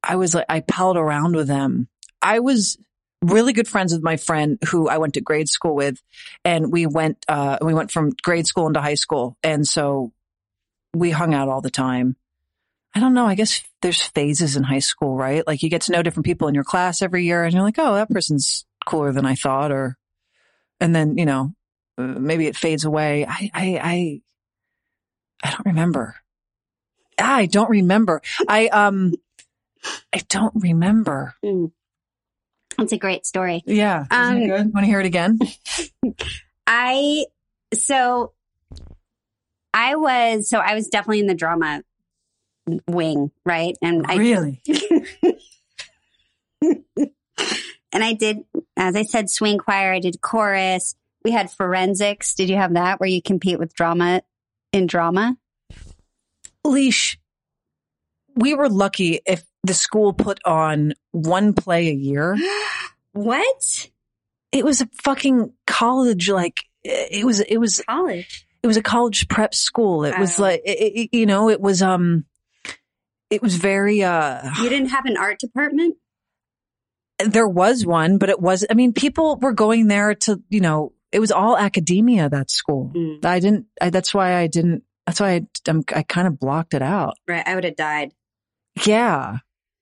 I 0.00 0.14
was 0.14 0.32
like, 0.34 0.46
I 0.48 0.60
palled 0.60 0.96
around 0.96 1.34
with 1.34 1.48
them. 1.48 1.88
I 2.22 2.38
was 2.38 2.78
really 3.20 3.52
good 3.52 3.66
friends 3.66 3.92
with 3.92 4.04
my 4.04 4.16
friend 4.16 4.56
who 4.68 4.88
I 4.88 4.98
went 4.98 5.14
to 5.14 5.20
grade 5.20 5.48
school 5.48 5.74
with 5.74 6.00
and 6.44 6.70
we 6.70 6.86
went, 6.86 7.24
uh, 7.26 7.58
we 7.60 7.74
went 7.74 7.90
from 7.90 8.12
grade 8.22 8.46
school 8.46 8.68
into 8.68 8.80
high 8.80 8.94
school. 8.94 9.36
And 9.42 9.66
so 9.66 10.12
we 10.94 11.10
hung 11.10 11.34
out 11.34 11.48
all 11.48 11.60
the 11.60 11.70
time. 11.70 12.16
I 12.96 12.98
don't 12.98 13.12
know. 13.12 13.26
I 13.26 13.34
guess 13.34 13.62
there's 13.82 14.00
phases 14.00 14.56
in 14.56 14.62
high 14.62 14.78
school, 14.78 15.18
right? 15.18 15.46
Like 15.46 15.62
you 15.62 15.68
get 15.68 15.82
to 15.82 15.92
know 15.92 16.02
different 16.02 16.24
people 16.24 16.48
in 16.48 16.54
your 16.54 16.64
class 16.64 17.02
every 17.02 17.26
year 17.26 17.44
and 17.44 17.52
you're 17.52 17.62
like, 17.62 17.78
oh, 17.78 17.92
that 17.92 18.08
person's 18.08 18.64
cooler 18.86 19.12
than 19.12 19.26
I 19.26 19.34
thought. 19.34 19.70
Or, 19.70 19.98
and 20.80 20.96
then, 20.96 21.18
you 21.18 21.26
know, 21.26 21.52
maybe 21.98 22.46
it 22.46 22.56
fades 22.56 22.86
away. 22.86 23.26
I, 23.26 23.50
I, 23.52 23.80
I, 23.82 24.20
I 25.44 25.50
don't 25.50 25.66
remember. 25.66 26.16
I 27.18 27.44
don't 27.44 27.68
remember. 27.68 28.22
I, 28.48 28.68
um, 28.68 29.12
I 30.10 30.22
don't 30.30 30.54
remember. 30.54 31.34
Mm. 31.44 31.72
It's 32.78 32.92
a 32.92 32.96
great 32.96 33.26
story. 33.26 33.62
Yeah. 33.66 34.06
Um, 34.10 34.38
it 34.38 34.46
good? 34.46 34.72
Want 34.72 34.84
to 34.84 34.86
hear 34.86 35.00
it 35.00 35.06
again? 35.06 35.38
I 36.66 37.26
so 37.74 38.32
I 39.74 39.96
was 39.96 40.48
so 40.48 40.60
I 40.60 40.74
was 40.74 40.88
definitely 40.88 41.20
in 41.20 41.26
the 41.26 41.34
drama 41.34 41.82
wing, 42.88 43.30
right? 43.44 43.76
And 43.82 44.04
I 44.08 44.16
really? 44.16 44.60
and 46.62 48.04
I 48.04 48.12
did, 48.14 48.38
as 48.76 48.96
I 48.96 49.02
said, 49.02 49.30
swing 49.30 49.58
choir. 49.58 49.92
I 49.92 50.00
did 50.00 50.20
chorus. 50.20 50.94
We 51.24 51.30
had 51.32 51.50
forensics. 51.50 52.34
Did 52.34 52.48
you 52.48 52.56
have 52.56 52.74
that 52.74 53.00
where 53.00 53.08
you 53.08 53.22
compete 53.22 53.58
with 53.58 53.74
drama 53.74 54.22
in 54.72 54.86
drama? 54.86 55.36
Leash, 56.64 57.18
we 58.34 58.54
were 58.54 58.68
lucky 58.68 59.20
if 59.26 59.44
the 59.62 59.74
school 59.74 60.12
put 60.12 60.38
on 60.44 60.94
one 61.12 61.52
play 61.54 61.88
a 61.88 61.94
year. 61.94 62.36
What 63.12 63.88
It 64.52 64.62
was 64.62 64.82
a 64.82 64.88
fucking 65.02 65.50
college, 65.66 66.28
like, 66.28 66.60
it 66.84 67.24
was, 67.24 67.40
it 67.40 67.56
was, 67.56 67.80
college? 67.88 68.46
it 68.62 68.66
was 68.66 68.76
a 68.76 68.82
college 68.82 69.26
prep 69.28 69.54
school. 69.54 70.04
It 70.04 70.18
was 70.18 70.38
like, 70.38 70.60
it, 70.66 71.08
it- 71.12 71.16
you 71.16 71.24
know, 71.24 71.48
it 71.48 71.58
was, 71.58 71.80
um, 71.80 72.26
it 73.30 73.42
was 73.42 73.56
very, 73.56 74.02
uh, 74.02 74.42
You 74.60 74.68
didn't 74.68 74.88
have 74.88 75.06
an 75.06 75.16
art 75.16 75.38
department? 75.38 75.96
there 77.18 77.48
was 77.48 77.86
one, 77.86 78.18
but 78.18 78.28
it 78.28 78.40
was, 78.40 78.66
I 78.68 78.74
mean, 78.74 78.92
people 78.92 79.36
were 79.36 79.52
going 79.54 79.86
there 79.88 80.14
to, 80.14 80.42
you 80.50 80.60
know, 80.60 80.92
it 81.12 81.18
was 81.18 81.32
all 81.32 81.56
academia, 81.56 82.28
that 82.28 82.50
school. 82.50 82.92
Mm. 82.94 83.24
I 83.24 83.40
didn't, 83.40 83.66
I, 83.80 83.90
that's 83.90 84.12
why 84.12 84.36
I 84.36 84.48
didn't, 84.48 84.82
that's 85.06 85.20
why 85.20 85.34
I, 85.36 85.46
I'm, 85.66 85.82
I 85.94 86.02
kind 86.02 86.26
of 86.26 86.38
blocked 86.38 86.74
it 86.74 86.82
out. 86.82 87.16
Right, 87.26 87.46
I 87.46 87.54
would 87.54 87.64
have 87.64 87.76
died. 87.76 88.12
Yeah. 88.84 89.38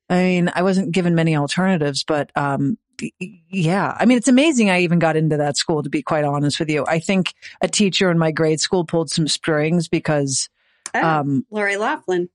I 0.09 0.15
mean, 0.23 0.51
I 0.55 0.63
wasn't 0.63 0.93
given 0.93 1.15
many 1.15 1.37
alternatives, 1.37 2.05
but, 2.05 2.31
um, 2.37 2.79
yeah. 3.19 3.97
I 3.99 4.05
mean, 4.05 4.19
it's 4.19 4.29
amazing 4.29 4.71
I 4.71 4.83
even 4.83 5.01
got 5.01 5.17
into 5.17 5.39
that 5.39 5.57
school, 5.57 5.83
to 5.83 5.91
be 5.91 6.03
quite 6.03 6.25
honest 6.25 6.61
with 6.61 6.71
you. 6.71 6.85
I 6.87 7.01
think 7.01 7.35
a 7.61 7.67
teacher 7.67 8.11
in 8.13 8.19
my 8.19 8.31
grade 8.31 8.61
school 8.61 8.85
pulled 8.85 9.11
some 9.11 9.27
strings 9.27 9.89
because, 9.89 10.49
Oh, 10.95 11.01
um, 11.05 11.47
Lori 11.51 11.77
Laughlin. 11.77 12.29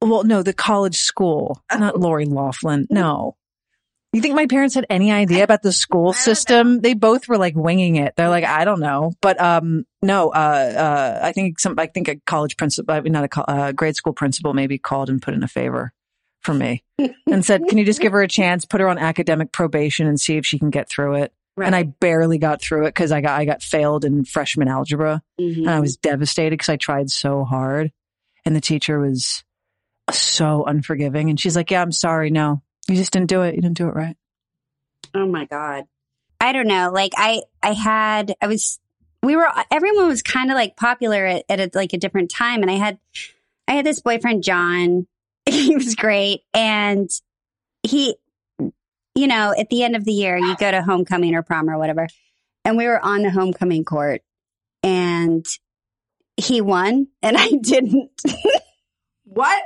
Well, 0.00 0.24
no, 0.24 0.42
the 0.42 0.52
college 0.52 0.96
school, 0.96 1.62
not 1.72 1.94
Oh. 1.96 1.98
Lori 1.98 2.24
Laughlin. 2.26 2.86
No. 2.90 3.36
You 4.14 4.22
think 4.22 4.34
my 4.34 4.46
parents 4.46 4.74
had 4.74 4.86
any 4.88 5.12
idea 5.12 5.44
about 5.44 5.62
the 5.62 5.72
school 5.72 6.14
system? 6.14 6.80
They 6.80 6.94
both 6.94 7.28
were 7.28 7.36
like 7.36 7.54
winging 7.54 7.96
it. 7.96 8.14
They're 8.16 8.30
like, 8.30 8.44
I 8.44 8.64
don't 8.64 8.80
know, 8.80 9.12
but 9.20 9.38
um, 9.38 9.84
no. 10.00 10.30
Uh, 10.30 10.32
uh, 10.32 11.20
I 11.26 11.32
think 11.32 11.60
some. 11.60 11.78
I 11.78 11.86
think 11.88 12.08
a 12.08 12.16
college 12.26 12.56
principal, 12.56 12.94
I 12.94 13.00
mean, 13.02 13.12
not 13.12 13.24
a 13.24 13.28
co- 13.28 13.42
uh, 13.42 13.72
grade 13.72 13.96
school 13.96 14.14
principal, 14.14 14.54
maybe 14.54 14.78
called 14.78 15.10
and 15.10 15.20
put 15.20 15.34
in 15.34 15.42
a 15.42 15.48
favor 15.48 15.92
for 16.40 16.54
me 16.54 16.82
and 17.26 17.44
said, 17.44 17.66
"Can 17.68 17.76
you 17.76 17.84
just 17.84 18.00
give 18.00 18.12
her 18.12 18.22
a 18.22 18.28
chance? 18.28 18.64
Put 18.64 18.80
her 18.80 18.88
on 18.88 18.96
academic 18.96 19.52
probation 19.52 20.06
and 20.06 20.18
see 20.18 20.38
if 20.38 20.46
she 20.46 20.58
can 20.58 20.70
get 20.70 20.88
through 20.88 21.16
it." 21.16 21.32
Right. 21.58 21.66
And 21.66 21.76
I 21.76 21.82
barely 21.82 22.38
got 22.38 22.62
through 22.62 22.84
it 22.86 22.94
because 22.94 23.12
I 23.12 23.20
got 23.20 23.38
I 23.38 23.44
got 23.44 23.62
failed 23.62 24.06
in 24.06 24.24
freshman 24.24 24.68
algebra. 24.68 25.20
Mhm. 25.38 25.58
And 25.58 25.70
I 25.70 25.80
was 25.80 25.98
devastated 25.98 26.52
because 26.52 26.70
I 26.70 26.76
tried 26.78 27.10
so 27.10 27.44
hard. 27.44 27.92
And 28.46 28.56
the 28.56 28.60
teacher 28.62 28.98
was 28.98 29.44
so 30.12 30.64
unforgiving. 30.64 31.30
And 31.30 31.38
she's 31.38 31.56
like, 31.56 31.70
Yeah, 31.70 31.82
I'm 31.82 31.92
sorry. 31.92 32.30
No, 32.30 32.62
you 32.88 32.96
just 32.96 33.12
didn't 33.12 33.28
do 33.28 33.42
it. 33.42 33.54
You 33.54 33.62
didn't 33.62 33.76
do 33.76 33.88
it 33.88 33.94
right. 33.94 34.16
Oh 35.14 35.26
my 35.26 35.44
god. 35.44 35.84
I 36.40 36.52
don't 36.52 36.68
know. 36.68 36.90
Like 36.92 37.12
I 37.16 37.42
I 37.62 37.72
had 37.72 38.34
I 38.40 38.46
was 38.46 38.78
we 39.22 39.36
were 39.36 39.48
everyone 39.70 40.08
was 40.08 40.22
kind 40.22 40.50
of 40.50 40.54
like 40.54 40.76
popular 40.76 41.24
at, 41.26 41.44
at 41.48 41.60
a, 41.60 41.70
like 41.74 41.92
a 41.92 41.98
different 41.98 42.30
time 42.30 42.62
and 42.62 42.70
I 42.70 42.74
had 42.74 42.98
I 43.66 43.72
had 43.72 43.86
this 43.86 44.00
boyfriend 44.00 44.42
John. 44.44 45.06
He 45.48 45.74
was 45.74 45.94
great 45.94 46.42
and 46.52 47.08
he 47.82 48.16
you 49.14 49.26
know, 49.26 49.52
at 49.58 49.68
the 49.68 49.82
end 49.82 49.96
of 49.96 50.04
the 50.04 50.12
year 50.12 50.36
you 50.36 50.54
go 50.56 50.70
to 50.70 50.82
homecoming 50.82 51.34
or 51.34 51.42
prom 51.42 51.68
or 51.68 51.78
whatever. 51.78 52.06
And 52.64 52.76
we 52.76 52.86
were 52.86 53.04
on 53.04 53.22
the 53.22 53.30
homecoming 53.30 53.84
court 53.84 54.22
and 54.82 55.44
he 56.36 56.60
won 56.60 57.08
and 57.22 57.36
I 57.36 57.48
didn't. 57.60 58.10
What? 59.24 59.62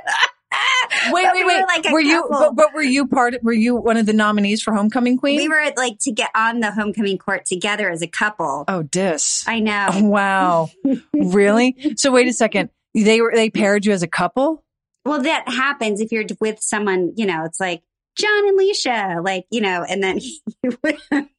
Wait, 1.11 1.25
wait, 1.25 1.33
we 1.33 1.45
wait. 1.45 1.61
Were, 1.61 1.67
like 1.67 1.91
were 1.91 1.99
you, 1.99 2.27
but, 2.29 2.55
but 2.55 2.73
were 2.73 2.81
you 2.81 3.07
part, 3.07 3.35
were 3.43 3.53
you 3.53 3.75
one 3.75 3.97
of 3.97 4.05
the 4.05 4.13
nominees 4.13 4.61
for 4.61 4.73
Homecoming 4.73 5.17
Queen? 5.17 5.37
we 5.37 5.47
were 5.47 5.71
like 5.75 5.99
to 5.99 6.11
get 6.11 6.29
on 6.35 6.59
the 6.59 6.71
homecoming 6.71 7.17
court 7.17 7.45
together 7.45 7.89
as 7.89 8.01
a 8.01 8.07
couple. 8.07 8.65
oh, 8.67 8.83
dis. 8.83 9.47
I 9.47 9.59
know. 9.59 9.87
Oh, 9.91 10.03
wow. 10.05 10.69
really? 11.13 11.95
So 11.97 12.11
wait 12.11 12.27
a 12.27 12.33
second. 12.33 12.69
They 12.93 13.21
were, 13.21 13.31
they 13.33 13.49
paired 13.49 13.85
you 13.85 13.91
as 13.91 14.03
a 14.03 14.07
couple? 14.07 14.63
Well, 15.05 15.21
that 15.23 15.49
happens 15.49 15.99
if 15.99 16.11
you're 16.11 16.25
with 16.39 16.61
someone, 16.61 17.13
you 17.15 17.25
know, 17.25 17.43
it's 17.45 17.59
like 17.59 17.81
John 18.15 18.47
and 18.47 18.59
Leisha, 18.59 19.23
like, 19.23 19.45
you 19.49 19.61
know, 19.61 19.83
and 19.83 20.01
then 20.03 20.19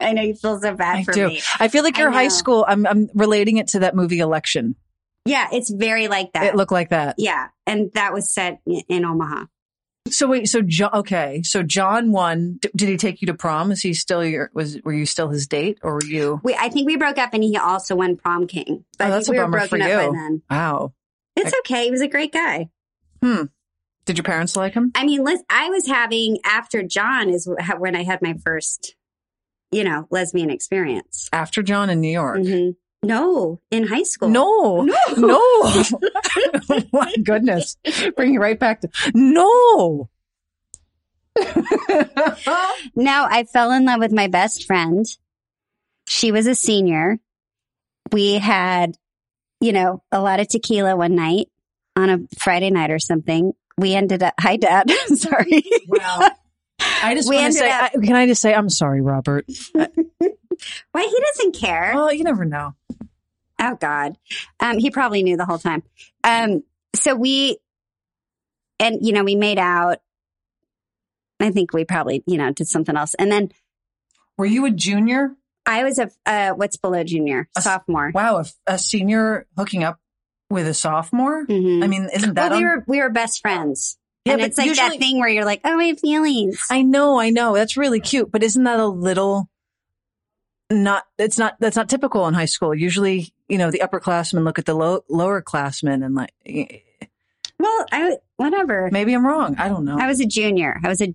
I 0.00 0.12
know 0.12 0.22
you 0.22 0.34
feel 0.34 0.60
so 0.60 0.74
bad 0.74 0.96
I 0.96 1.04
for 1.04 1.12
do. 1.12 1.28
me. 1.28 1.42
I 1.60 1.68
feel 1.68 1.84
like 1.84 1.98
your 1.98 2.10
high 2.10 2.28
school, 2.28 2.64
I'm, 2.66 2.86
I'm 2.86 3.08
relating 3.14 3.58
it 3.58 3.68
to 3.68 3.80
that 3.80 3.94
movie 3.94 4.18
Election. 4.18 4.74
Yeah, 5.24 5.48
it's 5.52 5.70
very 5.70 6.08
like 6.08 6.32
that. 6.34 6.44
It 6.44 6.56
looked 6.56 6.72
like 6.72 6.90
that. 6.90 7.14
yeah. 7.18 7.48
And 7.66 7.90
that 7.94 8.12
was 8.12 8.32
set 8.32 8.60
in, 8.66 8.82
in 8.88 9.04
Omaha. 9.04 9.46
So 10.10 10.28
wait, 10.28 10.48
so 10.48 10.60
John, 10.60 10.90
okay, 10.92 11.40
so 11.42 11.62
John 11.62 12.12
won. 12.12 12.58
D- 12.60 12.68
did 12.76 12.90
he 12.90 12.98
take 12.98 13.22
you 13.22 13.26
to 13.28 13.34
prom? 13.34 13.72
Is 13.72 13.80
he 13.80 13.94
still 13.94 14.22
your? 14.22 14.50
Was 14.52 14.78
were 14.84 14.92
you 14.92 15.06
still 15.06 15.30
his 15.30 15.46
date, 15.46 15.78
or 15.82 15.94
were 15.94 16.04
you? 16.04 16.40
We, 16.44 16.54
I 16.54 16.68
think 16.68 16.86
we 16.86 16.96
broke 16.98 17.16
up 17.16 17.32
and 17.32 17.42
he 17.42 17.56
also 17.56 17.96
won 17.96 18.16
prom 18.16 18.46
king. 18.46 18.84
But 18.98 19.06
Oh, 19.06 19.10
that's 19.12 19.28
a 19.28 19.30
we 19.30 19.38
were 19.38 19.44
bummer 19.44 19.58
broken 19.60 19.78
for 19.80 19.82
up 19.84 19.90
by 19.98 20.04
you. 20.04 20.12
then. 20.12 20.42
Wow. 20.50 20.92
It's 21.36 21.54
okay. 21.60 21.84
He 21.86 21.90
was 21.90 22.02
a 22.02 22.06
great 22.08 22.32
guy. 22.32 22.68
Hmm. 23.22 23.44
Did 24.04 24.18
your 24.18 24.24
parents 24.24 24.54
like 24.56 24.74
him? 24.74 24.92
I 24.94 25.06
mean, 25.06 25.24
les- 25.24 25.42
I 25.48 25.70
was 25.70 25.86
having, 25.86 26.36
after 26.44 26.82
John 26.82 27.30
is 27.30 27.48
when 27.78 27.96
I 27.96 28.02
had 28.04 28.20
my 28.20 28.34
first, 28.44 28.94
you 29.72 29.82
know, 29.84 30.06
lesbian 30.10 30.50
experience. 30.50 31.30
After 31.32 31.62
John 31.62 31.88
in 31.88 32.02
New 32.02 32.12
York. 32.12 32.40
hmm 32.44 32.70
No, 33.04 33.60
in 33.70 33.86
high 33.86 34.02
school. 34.02 34.28
No, 34.28 34.82
No. 34.82 34.96
no. 35.16 35.38
oh 35.40 35.84
my 36.92 37.14
goodness. 37.22 37.76
Bring 38.16 38.34
it 38.34 38.38
right 38.38 38.58
back 38.58 38.80
to 38.82 38.88
no. 39.14 40.08
No, 42.96 43.26
I 43.28 43.44
fell 43.44 43.72
in 43.72 43.84
love 43.84 44.00
with 44.00 44.12
my 44.12 44.28
best 44.28 44.66
friend. 44.66 45.04
She 46.06 46.30
was 46.32 46.46
a 46.46 46.54
senior. 46.54 47.18
We 48.12 48.34
had, 48.34 48.96
you 49.60 49.72
know, 49.72 50.02
a 50.12 50.20
lot 50.20 50.40
of 50.40 50.48
tequila 50.48 50.94
one 50.96 51.14
night 51.16 51.48
on 51.96 52.10
a 52.10 52.18
Friday 52.38 52.70
night 52.70 52.90
or 52.90 52.98
something. 52.98 53.52
We 53.78 53.94
ended 53.94 54.22
up, 54.22 54.34
hi, 54.38 54.56
dad. 54.56 54.90
Sorry. 55.16 55.64
wow. 55.88 56.28
I 57.02 57.14
just 57.14 57.28
We 57.28 57.36
want 57.36 57.54
to 57.54 57.58
ended 57.58 57.60
say, 57.60 57.70
up- 57.70 57.92
I, 57.96 58.06
can 58.06 58.14
I 58.16 58.26
just 58.26 58.42
say, 58.42 58.54
I'm 58.54 58.68
sorry, 58.70 59.00
Robert. 59.00 59.46
Why? 60.92 61.02
He 61.02 61.22
doesn't 61.32 61.56
care. 61.56 61.92
Well, 61.94 62.12
you 62.12 62.24
never 62.24 62.44
know. 62.44 62.74
Oh 63.60 63.76
God. 63.80 64.16
Um, 64.60 64.78
he 64.78 64.90
probably 64.90 65.22
knew 65.22 65.36
the 65.36 65.46
whole 65.46 65.58
time. 65.58 65.82
Um, 66.22 66.62
so 66.96 67.14
we, 67.14 67.58
and 68.80 68.98
you 69.04 69.12
know, 69.12 69.24
we 69.24 69.36
made 69.36 69.58
out. 69.58 69.98
I 71.40 71.50
think 71.50 71.72
we 71.72 71.84
probably, 71.84 72.22
you 72.26 72.38
know, 72.38 72.52
did 72.52 72.68
something 72.68 72.96
else. 72.96 73.14
And 73.14 73.30
then 73.30 73.50
Were 74.38 74.46
you 74.46 74.66
a 74.66 74.70
junior? 74.70 75.34
I 75.66 75.82
was 75.84 75.98
a, 75.98 76.10
uh, 76.26 76.50
what's 76.50 76.76
below 76.76 77.02
junior, 77.04 77.48
A 77.56 77.62
sophomore. 77.62 78.10
Wow, 78.14 78.38
a, 78.38 78.44
a 78.66 78.78
senior 78.78 79.46
hooking 79.56 79.82
up 79.82 79.98
with 80.50 80.66
a 80.66 80.74
sophomore? 80.74 81.46
Mhm. 81.46 81.82
I 81.82 81.86
mean, 81.86 82.08
isn't 82.14 82.34
that 82.34 82.50
well, 82.50 82.58
we 82.58 82.64
were, 82.64 82.84
we 82.86 83.00
were 83.00 83.08
best 83.10 83.40
friends. 83.40 83.96
Yeah, 84.24 84.34
and 84.34 84.42
it's 84.42 84.58
like 84.58 84.66
usually- 84.68 84.90
that 84.90 84.98
thing 84.98 85.18
where 85.18 85.28
you're 85.28 85.44
like, 85.44 85.60
oh, 85.64 85.78
have 85.78 86.00
feelings. 86.00 86.60
I 86.70 86.82
know, 86.82 87.18
I 87.18 87.30
know. 87.30 87.54
That's 87.54 87.76
really 87.76 88.00
cute, 88.00 88.30
but 88.30 88.42
isn't 88.42 88.62
that 88.64 88.78
a 88.80 88.86
little 88.86 89.48
not 90.70 91.04
it's 91.18 91.38
not 91.38 91.54
that's 91.60 91.76
not 91.76 91.88
typical 91.88 92.26
in 92.26 92.34
high 92.34 92.44
school. 92.46 92.74
Usually, 92.74 93.32
you 93.48 93.58
know, 93.58 93.70
the 93.70 93.80
upperclassmen 93.80 94.44
look 94.44 94.58
at 94.58 94.64
the 94.66 94.74
low, 94.74 95.04
lower 95.08 95.40
classmen 95.42 96.02
and 96.02 96.14
like 96.14 96.32
well, 97.58 97.86
I, 97.92 98.16
whatever. 98.36 98.88
maybe 98.92 99.14
I'm 99.14 99.24
wrong. 99.26 99.56
I 99.58 99.68
don't 99.68 99.84
know. 99.84 99.96
I 99.98 100.06
was 100.06 100.20
a 100.20 100.26
junior. 100.26 100.78
I 100.84 100.88
was 100.88 101.00
a, 101.00 101.14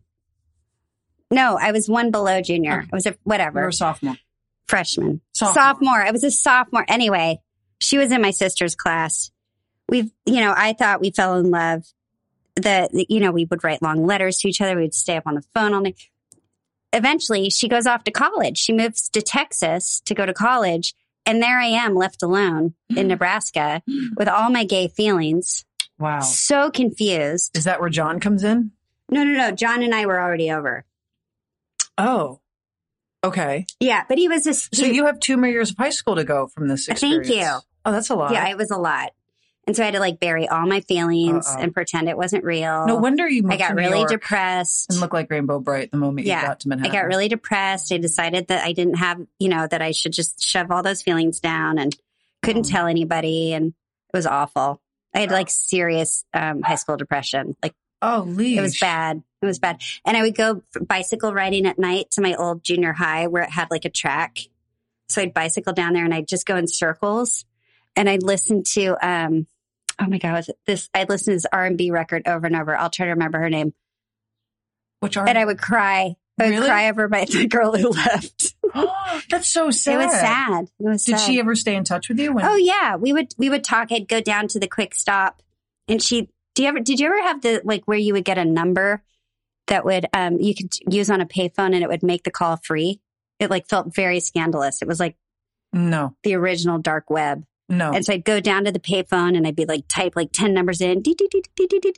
no, 1.32 1.58
I 1.62 1.72
was 1.72 1.90
one 1.90 2.12
below 2.12 2.42
junior. 2.42 2.86
I 2.92 2.96
was 2.96 3.06
a, 3.06 3.10
whatever. 3.10 3.20
you 3.20 3.20
whatever. 3.24 3.62
were 3.62 3.68
a 3.68 3.74
sophomore. 3.74 4.18
freshman, 4.68 5.22
Sophomore. 5.34 5.54
sophomore. 5.64 6.02
I 6.02 6.12
was 6.12 6.24
a 6.24 6.32
sophomore. 6.32 6.86
Anyway, 6.88 7.42
she 7.80 7.98
was 7.98 8.12
in 8.12 8.22
my 8.22 8.32
sister's 8.32 8.74
class. 8.76 9.32
We've, 9.90 10.10
you 10.26 10.40
know, 10.42 10.54
I 10.56 10.74
thought 10.74 11.02
we 11.02 11.12
fell 11.12 11.38
in 11.38 11.52
love. 11.52 11.84
The- 12.56 13.06
you 13.10 13.20
know, 13.20 13.32
we 13.32 13.46
would 13.46 13.64
write 13.64 13.82
long 13.82 14.06
letters 14.06 14.38
to 14.40 14.48
each 14.48 14.62
other. 14.62 14.78
We'd 14.78 14.94
stay 14.94 15.18
up 15.18 15.28
on 15.28 15.36
the 15.36 15.44
phone 15.54 15.74
all 15.74 15.82
night. 15.82 16.00
Eventually, 16.94 17.50
she 17.50 17.68
goes 17.68 17.86
off 17.86 18.04
to 18.06 18.12
college. 18.12 18.58
She 18.58 18.74
moves 18.74 19.10
to 19.10 19.22
Texas 19.22 20.02
to 20.06 20.14
go 20.14 20.26
to 20.26 20.34
college. 20.34 20.96
And 21.26 21.44
there 21.44 21.60
I 21.60 21.68
am 21.68 21.96
left 21.96 22.24
alone 22.24 22.74
in 22.90 23.06
mm. 23.06 23.08
Nebraska 23.08 23.84
mm. 23.88 24.08
with 24.18 24.28
all 24.28 24.50
my 24.50 24.64
gay 24.64 24.88
feelings. 24.88 25.66
Wow. 26.00 26.22
So 26.22 26.72
confused. 26.72 27.56
Is 27.56 27.66
that 27.66 27.80
where 27.80 27.90
John 27.90 28.20
comes 28.20 28.44
in? 28.44 28.72
No, 29.12 29.24
no, 29.24 29.34
no. 29.34 29.52
John 29.52 29.84
and 29.84 29.94
I 29.94 30.06
were 30.06 30.20
already 30.20 30.52
over. 30.52 30.86
Oh. 31.98 32.40
Okay. 33.24 33.66
Yeah, 33.80 34.06
but 34.08 34.18
he 34.18 34.30
was 34.30 34.46
just, 34.46 34.74
So 34.74 34.86
you 34.86 35.06
have 35.06 35.20
two 35.20 35.36
more 35.36 35.50
years 35.50 35.72
of 35.72 35.78
high 35.78 35.90
school 35.90 36.16
to 36.16 36.24
go 36.24 36.48
from 36.48 36.68
this 36.70 36.88
Thank 36.88 37.28
you. 37.28 37.48
Oh, 37.86 37.92
that's 37.92 38.10
a 38.10 38.16
lot. 38.16 38.32
yeah, 38.32 38.48
it 38.50 38.58
was 38.58 38.72
a 38.72 38.78
lot. 38.78 39.12
And 39.70 39.76
so 39.76 39.84
I 39.84 39.86
had 39.86 39.94
to 39.94 40.00
like 40.00 40.20
bury 40.20 40.48
all 40.48 40.66
my 40.66 40.82
feelings 40.82 41.46
Uh-oh. 41.48 41.62
and 41.62 41.72
pretend 41.72 42.10
it 42.10 42.18
wasn't 42.18 42.44
real. 42.44 42.88
no 42.88 42.96
wonder 42.96 43.30
you 43.30 43.44
I 43.48 43.56
got 43.56 43.76
really 43.76 44.00
York 44.00 44.10
depressed. 44.10 44.88
and 44.90 45.00
looked 45.00 45.14
like 45.14 45.30
Rainbow 45.30 45.60
Brite 45.60 45.92
the 45.92 45.98
moment 45.98 46.26
Yeah, 46.26 46.42
you 46.42 46.48
got 46.48 46.60
to 46.62 46.70
Manhattan. 46.70 46.92
I 46.92 47.00
got 47.00 47.06
really 47.06 47.28
depressed. 47.28 47.94
I 47.94 48.00
decided 48.00 48.48
that 48.48 48.66
I 48.66 48.74
didn't 48.74 48.96
have, 48.96 49.22
you 49.38 49.48
know, 49.48 49.68
that 49.68 49.80
I 49.80 49.92
should 49.92 50.12
just 50.12 50.44
shove 50.44 50.72
all 50.72 50.82
those 50.82 51.04
feelings 51.04 51.40
down 51.40 51.78
and 51.78 51.96
couldn't 52.42 52.66
Oh. 52.66 52.70
tell 52.72 52.88
anybody. 52.88 53.54
And 53.54 53.68
it 54.12 54.18
was 54.18 54.26
awful. 54.26 54.82
I 55.14 55.20
had 55.20 55.30
like 55.30 55.52
serious 55.52 56.26
um, 56.34 56.64
high 56.64 56.74
school 56.74 56.98
depression. 56.98 57.56
Like 57.62 57.76
Oh, 58.02 58.24
Lee. 58.28 58.58
it 58.58 58.62
was 58.62 58.80
bad. 58.80 59.22
It 59.40 59.46
was 59.46 59.60
bad. 59.60 59.84
And 60.04 60.18
I 60.18 60.24
would 60.24 60.36
go 60.36 60.64
bicycle 60.82 61.32
riding 61.32 61.68
at 61.68 61.78
night 61.78 62.10
to 62.14 62.22
my 62.22 62.34
old 62.34 62.64
junior 62.64 62.94
high 62.94 63.28
where 63.28 63.44
it 63.44 63.52
had 63.52 63.70
like 63.70 63.86
a 63.86 63.90
track. 63.92 64.40
So 65.10 65.22
I'd 65.22 65.36
bicycle 65.36 65.74
down 65.74 65.94
there 65.94 66.06
and 66.06 66.14
I'd 66.16 66.28
just 66.28 66.48
go 66.48 66.56
in 66.56 66.66
circles 66.66 67.46
and 67.96 68.10
I'd 68.10 68.24
listen 68.24 68.64
to, 68.74 68.96
um, 69.08 69.46
oh 70.00 70.08
my 70.08 70.18
God, 70.18 70.34
was 70.34 70.50
it 70.50 70.58
this, 70.66 70.90
I'd 70.94 71.10
listen 71.10 71.32
to 71.34 71.36
this 71.36 71.46
R&B 71.52 71.92
record 71.92 72.28
over 72.28 72.48
and 72.48 72.56
over. 72.56 72.76
I'll 72.76 72.90
try 72.90 73.06
to 73.06 73.12
remember 73.12 73.40
her 73.40 73.50
name. 73.50 73.74
Which 75.02 75.18
are 75.18 75.28
And 75.28 75.38
I 75.38 75.46
would 75.46 75.60
cry. 75.60 76.16
I 76.40 76.44
would 76.46 76.50
Really? 76.52 76.68
cry 76.68 76.90
over 76.90 77.08
my, 77.10 77.26
the 77.26 77.48
girl 77.48 77.76
who 77.76 77.90
left. 77.90 78.56
That's 79.30 79.50
so 79.50 79.72
sad. 79.72 79.94
It 79.94 80.06
was 80.06 80.12
sad. 80.14 80.64
It 80.80 80.84
was 80.90 81.04
Did 81.04 81.18
sad. 81.20 81.26
she 81.28 81.40
ever 81.40 81.56
stay 81.56 81.76
in 81.76 81.84
touch 81.84 82.08
with 82.10 82.20
you? 82.20 82.34
When, 82.34 82.46
Oh 82.46 82.56
yeah, 82.56 82.96
we 82.96 83.12
would 83.14 83.34
we 83.38 83.50
would 83.50 83.64
talk. 83.64 83.92
I'd 83.92 84.08
go 84.08 84.22
down 84.22 84.48
to 84.50 84.60
the 84.60 84.68
quick 84.68 84.94
stop, 84.96 85.42
and 85.88 86.02
she. 86.02 86.30
Do 86.56 86.64
you 86.64 86.70
ever? 86.70 86.80
Did 86.80 87.00
you 87.00 87.08
ever 87.08 87.22
have 87.24 87.42
the 87.42 87.62
like 87.64 87.84
where 87.86 87.98
you 87.98 88.14
would 88.14 88.26
get 88.26 88.38
a 88.38 88.46
number 88.46 89.02
that 89.68 89.86
would 89.86 90.06
um 90.14 90.40
you 90.40 90.54
could 90.56 90.72
use 90.90 91.10
on 91.10 91.20
a 91.22 91.26
payphone 91.26 91.74
and 91.74 91.84
it 91.84 91.90
would 91.90 92.04
make 92.04 92.24
the 92.24 92.32
call 92.32 92.58
free? 92.58 93.02
It 93.40 93.50
like 93.50 93.68
felt 93.68 93.94
very 93.96 94.20
scandalous. 94.20 94.82
It 94.82 94.88
was 94.88 95.00
like 95.00 95.16
No, 95.74 96.16
the 96.24 96.36
original 96.36 96.78
dark 96.78 97.10
web. 97.10 97.44
No. 97.70 97.92
And 97.92 98.04
so 98.04 98.14
I'd 98.14 98.26
go 98.26 98.40
down 98.40 98.66
to 98.66 98.72
the 98.72 98.80
payphone 98.80 99.38
and 99.38 99.48
I'd 99.48 99.56
be 99.56 99.66
like 99.66 99.88
type 99.88 100.14
like 100.16 100.32
ten 100.34 100.54
numbers 100.54 100.82
in, 100.82 101.02
dee, 101.02 101.14
dee, 101.14 101.28
dee, 101.30 101.94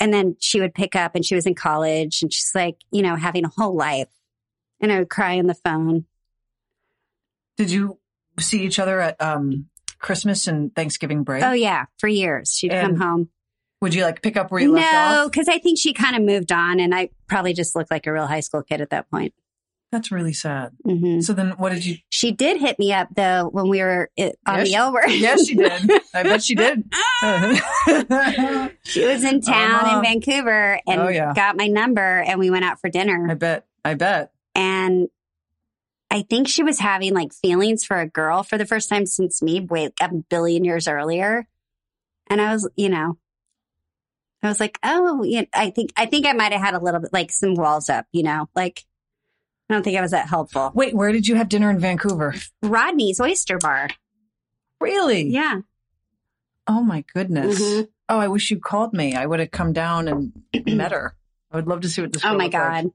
and 0.00 0.12
then 0.12 0.36
she 0.40 0.60
would 0.60 0.74
pick 0.74 0.96
up 0.96 1.14
and 1.14 1.24
she 1.24 1.34
was 1.34 1.46
in 1.46 1.54
college 1.54 2.22
and 2.22 2.32
she's 2.32 2.52
like 2.54 2.76
you 2.90 3.02
know 3.02 3.16
having 3.16 3.44
a 3.44 3.50
whole 3.56 3.76
life, 3.76 4.08
and 4.80 4.92
I 4.92 4.98
would 4.98 5.10
cry 5.10 5.38
on 5.38 5.46
the 5.46 5.54
phone. 5.54 6.06
Did 7.56 7.70
you 7.70 7.98
see 8.40 8.64
each 8.64 8.78
other 8.78 9.00
at 9.00 9.20
um, 9.20 9.68
Christmas 9.98 10.46
and 10.46 10.74
Thanksgiving 10.74 11.22
break? 11.22 11.44
Oh 11.44 11.52
yeah, 11.52 11.86
for 11.98 12.08
years 12.08 12.52
she'd 12.52 12.72
come 12.72 12.96
home. 12.96 13.28
Would 13.80 13.94
you 13.94 14.04
like 14.04 14.22
pick 14.22 14.36
up 14.36 14.52
where 14.52 14.60
you 14.60 14.72
left 14.72 14.94
off? 14.94 15.12
No, 15.12 15.28
because 15.28 15.48
I 15.48 15.58
think 15.58 15.76
she 15.76 15.92
kind 15.92 16.14
of 16.14 16.22
moved 16.22 16.52
on, 16.52 16.78
and 16.78 16.94
I 16.94 17.10
probably 17.26 17.52
just 17.52 17.74
looked 17.74 17.90
like 17.90 18.06
a 18.06 18.12
real 18.12 18.26
high 18.26 18.40
school 18.40 18.62
kid 18.62 18.80
at 18.80 18.90
that 18.90 19.10
point. 19.10 19.34
That's 19.92 20.10
really 20.10 20.32
sad. 20.32 20.72
hmm 20.84 21.20
So 21.20 21.34
then, 21.34 21.50
what 21.58 21.70
did 21.72 21.84
you? 21.84 21.98
She 22.08 22.32
did 22.32 22.58
hit 22.58 22.78
me 22.78 22.92
up 22.94 23.08
though 23.14 23.48
when 23.52 23.68
we 23.68 23.80
were 23.82 24.10
uh, 24.18 24.30
on 24.46 24.60
Yes, 24.60 24.68
the 24.68 24.74
L 24.74 24.92
Word. 24.92 25.04
Yes, 25.10 25.46
she 25.46 25.54
did. 25.54 25.90
I 26.14 26.22
bet 26.22 26.42
she 26.42 26.54
did. 26.54 26.82
She 28.84 29.04
was 29.06 29.22
in 29.24 29.40
town 29.42 29.84
Uh-huh. 29.86 29.96
in 29.98 30.02
Vancouver 30.02 30.80
and 30.86 31.00
Oh, 31.00 31.08
yeah. 31.08 31.32
got 31.34 31.56
my 31.56 31.66
number, 31.66 32.00
and 32.20 32.38
we 32.40 32.50
went 32.50 32.64
out 32.64 32.80
for 32.80 32.88
dinner. 32.90 33.28
I 33.30 33.34
bet. 33.34 33.66
I 33.84 33.94
bet. 33.94 34.32
And 34.54 35.08
I 36.10 36.22
think 36.22 36.48
she 36.48 36.62
was 36.62 36.78
having 36.78 37.14
like 37.14 37.32
feelings 37.32 37.84
for 37.84 37.98
a 37.98 38.08
girl 38.08 38.42
for 38.42 38.58
the 38.58 38.66
first 38.66 38.88
time 38.88 39.06
since 39.06 39.40
me, 39.42 39.60
wait, 39.60 39.92
a 40.00 40.10
billion 40.30 40.64
years 40.64 40.88
earlier. 40.88 41.46
And 42.28 42.40
I 42.40 42.52
was, 42.52 42.68
you 42.76 42.88
know, 42.88 43.18
I 44.42 44.48
was 44.48 44.60
like, 44.60 44.78
oh, 44.82 45.22
yeah, 45.22 45.44
I 45.54 45.70
think 45.70 45.92
I 45.96 46.06
think 46.06 46.26
I 46.26 46.32
might 46.32 46.52
have 46.52 46.60
had 46.60 46.74
a 46.74 46.80
little 46.82 47.00
bit 47.00 47.12
like 47.12 47.30
some 47.30 47.54
walls 47.54 47.88
up, 47.88 48.06
you 48.12 48.22
know, 48.22 48.48
like. 48.54 48.84
I 49.72 49.76
don't 49.76 49.82
think 49.82 49.96
I 49.96 50.02
was 50.02 50.10
that 50.10 50.28
helpful. 50.28 50.70
Wait, 50.74 50.94
where 50.94 51.12
did 51.12 51.26
you 51.26 51.34
have 51.36 51.48
dinner 51.48 51.70
in 51.70 51.78
Vancouver? 51.78 52.34
Rodney's 52.62 53.20
Oyster 53.20 53.56
Bar. 53.56 53.88
Really? 54.80 55.28
Yeah. 55.28 55.60
Oh 56.66 56.82
my 56.82 57.04
goodness. 57.14 57.58
Mhm. 57.58 57.88
Oh, 58.10 58.18
I 58.18 58.28
wish 58.28 58.50
you 58.50 58.60
called 58.60 58.92
me. 58.92 59.14
I 59.14 59.24
would 59.24 59.40
have 59.40 59.50
come 59.50 59.72
down 59.72 60.08
and 60.08 60.32
met 60.66 60.92
her. 60.92 61.14
I 61.50 61.56
would 61.56 61.66
love 61.68 61.80
to 61.82 61.88
see 61.88 62.02
what 62.02 62.12
this. 62.12 62.22
Oh 62.24 62.36
my 62.36 62.44
looked 62.44 62.54
like. 62.54 62.82
God. 62.84 62.90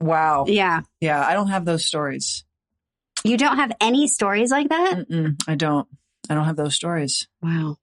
Wow. 0.00 0.44
Yeah. 0.46 0.82
Yeah, 1.00 1.24
I 1.26 1.34
don't 1.34 1.48
have 1.48 1.64
those 1.64 1.84
stories. 1.84 2.44
You 3.24 3.36
don't 3.36 3.56
have 3.56 3.72
any 3.80 4.06
stories 4.06 4.50
like 4.50 4.68
that? 4.70 4.94
Mm-mm, 5.08 5.42
I 5.48 5.56
don't. 5.56 5.88
I 6.28 6.34
don't 6.34 6.44
have 6.44 6.56
those 6.56 6.74
stories. 6.74 7.28
Wow. 7.42 7.76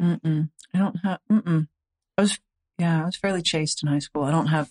Mm-mm. 0.00 0.50
I 0.74 0.78
don't 0.78 0.96
have. 1.02 1.20
Mm-mm. 1.30 1.68
I 2.18 2.20
was. 2.22 2.38
Yeah, 2.78 3.02
I 3.02 3.06
was 3.06 3.16
fairly 3.16 3.42
chaste 3.42 3.82
in 3.82 3.88
high 3.88 3.98
school. 3.98 4.24
I 4.24 4.30
don't 4.30 4.46
have 4.48 4.70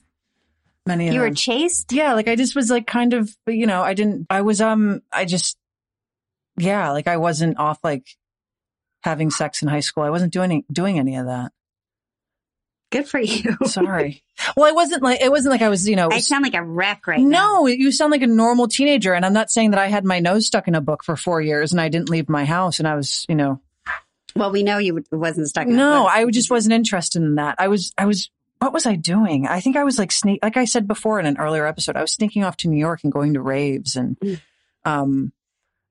many. 0.90 1.08
Of 1.08 1.14
You 1.14 1.22
were 1.22 1.28
them. 1.28 1.36
chased? 1.36 1.94
yeah, 1.94 2.14
like 2.14 2.28
I 2.28 2.36
just 2.36 2.56
was 2.56 2.70
like 2.70 2.86
kind 2.86 3.14
of. 3.14 3.34
You 3.48 3.66
know, 3.68 3.82
I 3.82 3.94
didn't. 3.94 4.28
I 4.30 4.42
was. 4.42 4.60
Um. 4.60 5.02
I 5.14 5.24
just. 5.24 5.56
Yeah, 6.58 6.92
like 6.92 7.08
I 7.08 7.16
wasn't 7.18 7.58
off 7.58 7.80
like 7.84 8.06
having 9.04 9.32
sex 9.32 9.62
in 9.62 9.70
high 9.70 9.80
school. 9.80 10.04
I 10.04 10.10
wasn't 10.10 10.34
doing 10.34 10.66
doing 10.72 11.00
any 11.00 11.16
of 11.16 11.28
that. 11.28 11.54
Good 12.92 13.08
for 13.08 13.20
you. 13.20 13.56
Sorry. 13.66 14.24
well, 14.58 14.68
I 14.68 14.72
wasn't 14.74 15.04
like 15.04 15.22
it 15.22 15.30
wasn't 15.32 15.52
like 15.52 15.62
I 15.62 15.70
was. 15.70 15.88
You 15.88 15.96
know. 15.96 16.10
I 16.12 16.20
sound 16.20 16.44
like 16.44 16.56
a 16.56 16.64
wreck 16.64 17.06
right 17.08 17.20
now. 17.22 17.60
no, 17.60 17.68
you 17.68 17.92
sound 17.92 18.12
like 18.12 18.24
a 18.24 18.28
normal 18.28 18.68
teenager, 18.68 19.14
and 19.14 19.24
I'm 19.26 19.34
not 19.34 19.50
saying 19.52 19.72
that 19.72 19.80
I 19.80 19.88
had 19.88 20.04
my 20.04 20.20
nose 20.20 20.48
stuck 20.48 20.68
in 20.68 20.76
a 20.76 20.82
book 20.82 21.04
for 21.04 21.16
four 21.16 21.40
years 21.40 21.72
and 21.72 21.80
I 21.80 21.90
didn't 21.90 22.10
leave 22.10 22.28
my 22.28 22.46
house, 22.46 22.80
and 22.80 22.88
I 22.88 22.96
was, 22.96 23.26
you 23.30 23.36
know, 23.36 23.62
Well, 24.36 24.52
we 24.52 24.64
know 24.64 24.80
you 24.80 25.04
wasn't 25.12 25.48
stuck 25.50 25.68
in 25.68 25.74
a 25.74 25.78
no. 25.78 26.08
I 26.08 26.26
just 26.32 26.50
wasn't 26.50 26.74
interested 26.74 27.22
in 27.22 27.36
that. 27.36 27.56
I 27.60 27.68
was, 27.68 27.94
I 27.98 28.06
was, 28.06 28.32
what 28.60 28.74
was 28.74 28.86
I 28.86 28.96
doing? 28.96 29.48
I 29.48 29.60
think 29.62 29.76
I 29.78 29.84
was 29.84 29.98
like 29.98 30.12
sneak, 30.12 30.40
like 30.44 30.58
I 30.58 30.66
said 30.66 30.88
before 30.88 31.20
in 31.20 31.26
an 31.26 31.38
earlier 31.38 31.66
episode, 31.66 31.96
I 31.96 32.02
was 32.02 32.14
sneaking 32.14 32.44
off 32.44 32.58
to 32.58 32.68
New 32.70 32.78
York 32.80 33.02
and 33.04 33.12
going 33.12 33.34
to 33.34 33.42
raves 33.42 33.96
and, 33.96 34.18
Mm. 34.20 34.40
um, 34.86 35.32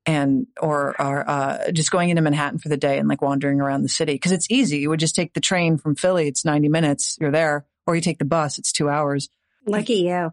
and 0.06 0.46
or 0.60 0.98
or 1.00 1.28
uh, 1.28 1.70
just 1.72 1.90
going 1.90 2.08
into 2.08 2.22
Manhattan 2.22 2.58
for 2.58 2.70
the 2.70 2.78
day 2.78 2.98
and 2.98 3.08
like 3.08 3.20
wandering 3.20 3.60
around 3.60 3.82
the 3.82 3.88
city 3.90 4.14
because 4.14 4.32
it's 4.32 4.50
easy. 4.50 4.78
You 4.78 4.88
would 4.88 5.00
just 5.00 5.14
take 5.14 5.34
the 5.34 5.40
train 5.40 5.76
from 5.76 5.96
Philly; 5.96 6.28
it's 6.28 6.46
ninety 6.46 6.68
minutes, 6.70 7.18
you're 7.20 7.30
there, 7.30 7.66
or 7.86 7.94
you 7.94 8.00
take 8.00 8.16
the 8.18 8.24
bus; 8.24 8.58
it's 8.58 8.72
two 8.72 8.88
hours. 8.88 9.28
Lucky 9.66 9.96
you. 10.08 10.32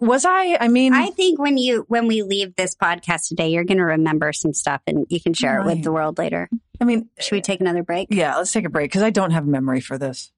Was 0.00 0.24
I? 0.24 0.56
I 0.58 0.68
mean, 0.68 0.94
I 0.94 1.10
think 1.10 1.38
when 1.38 1.58
you 1.58 1.84
when 1.88 2.06
we 2.06 2.22
leave 2.22 2.54
this 2.56 2.74
podcast 2.74 3.28
today, 3.28 3.48
you're 3.48 3.64
going 3.64 3.76
to 3.78 3.84
remember 3.84 4.32
some 4.32 4.54
stuff, 4.54 4.80
and 4.86 5.04
you 5.10 5.20
can 5.20 5.34
share 5.34 5.60
it 5.60 5.66
with 5.66 5.82
the 5.82 5.92
world 5.92 6.16
later. 6.16 6.48
I 6.80 6.84
mean, 6.84 7.10
Should 7.18 7.32
we 7.32 7.40
take 7.42 7.60
another 7.60 7.82
break? 7.82 8.08
yeah, 8.10 8.36
let's 8.36 8.52
take 8.52 8.64
a 8.64 8.70
break 8.70 8.90
because 8.90 9.02
I 9.02 9.10
don't 9.10 9.32
have 9.32 9.46
memory 9.46 9.80
for 9.80 9.98
this. 9.98 10.30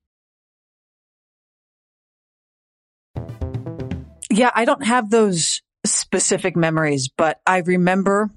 Yeah, 4.36 4.50
I 4.54 4.66
don't 4.66 4.84
have 4.84 5.08
those 5.08 5.62
specific 5.86 6.56
memories, 6.56 7.08
but 7.08 7.40
I 7.46 7.58
remember 7.60 8.30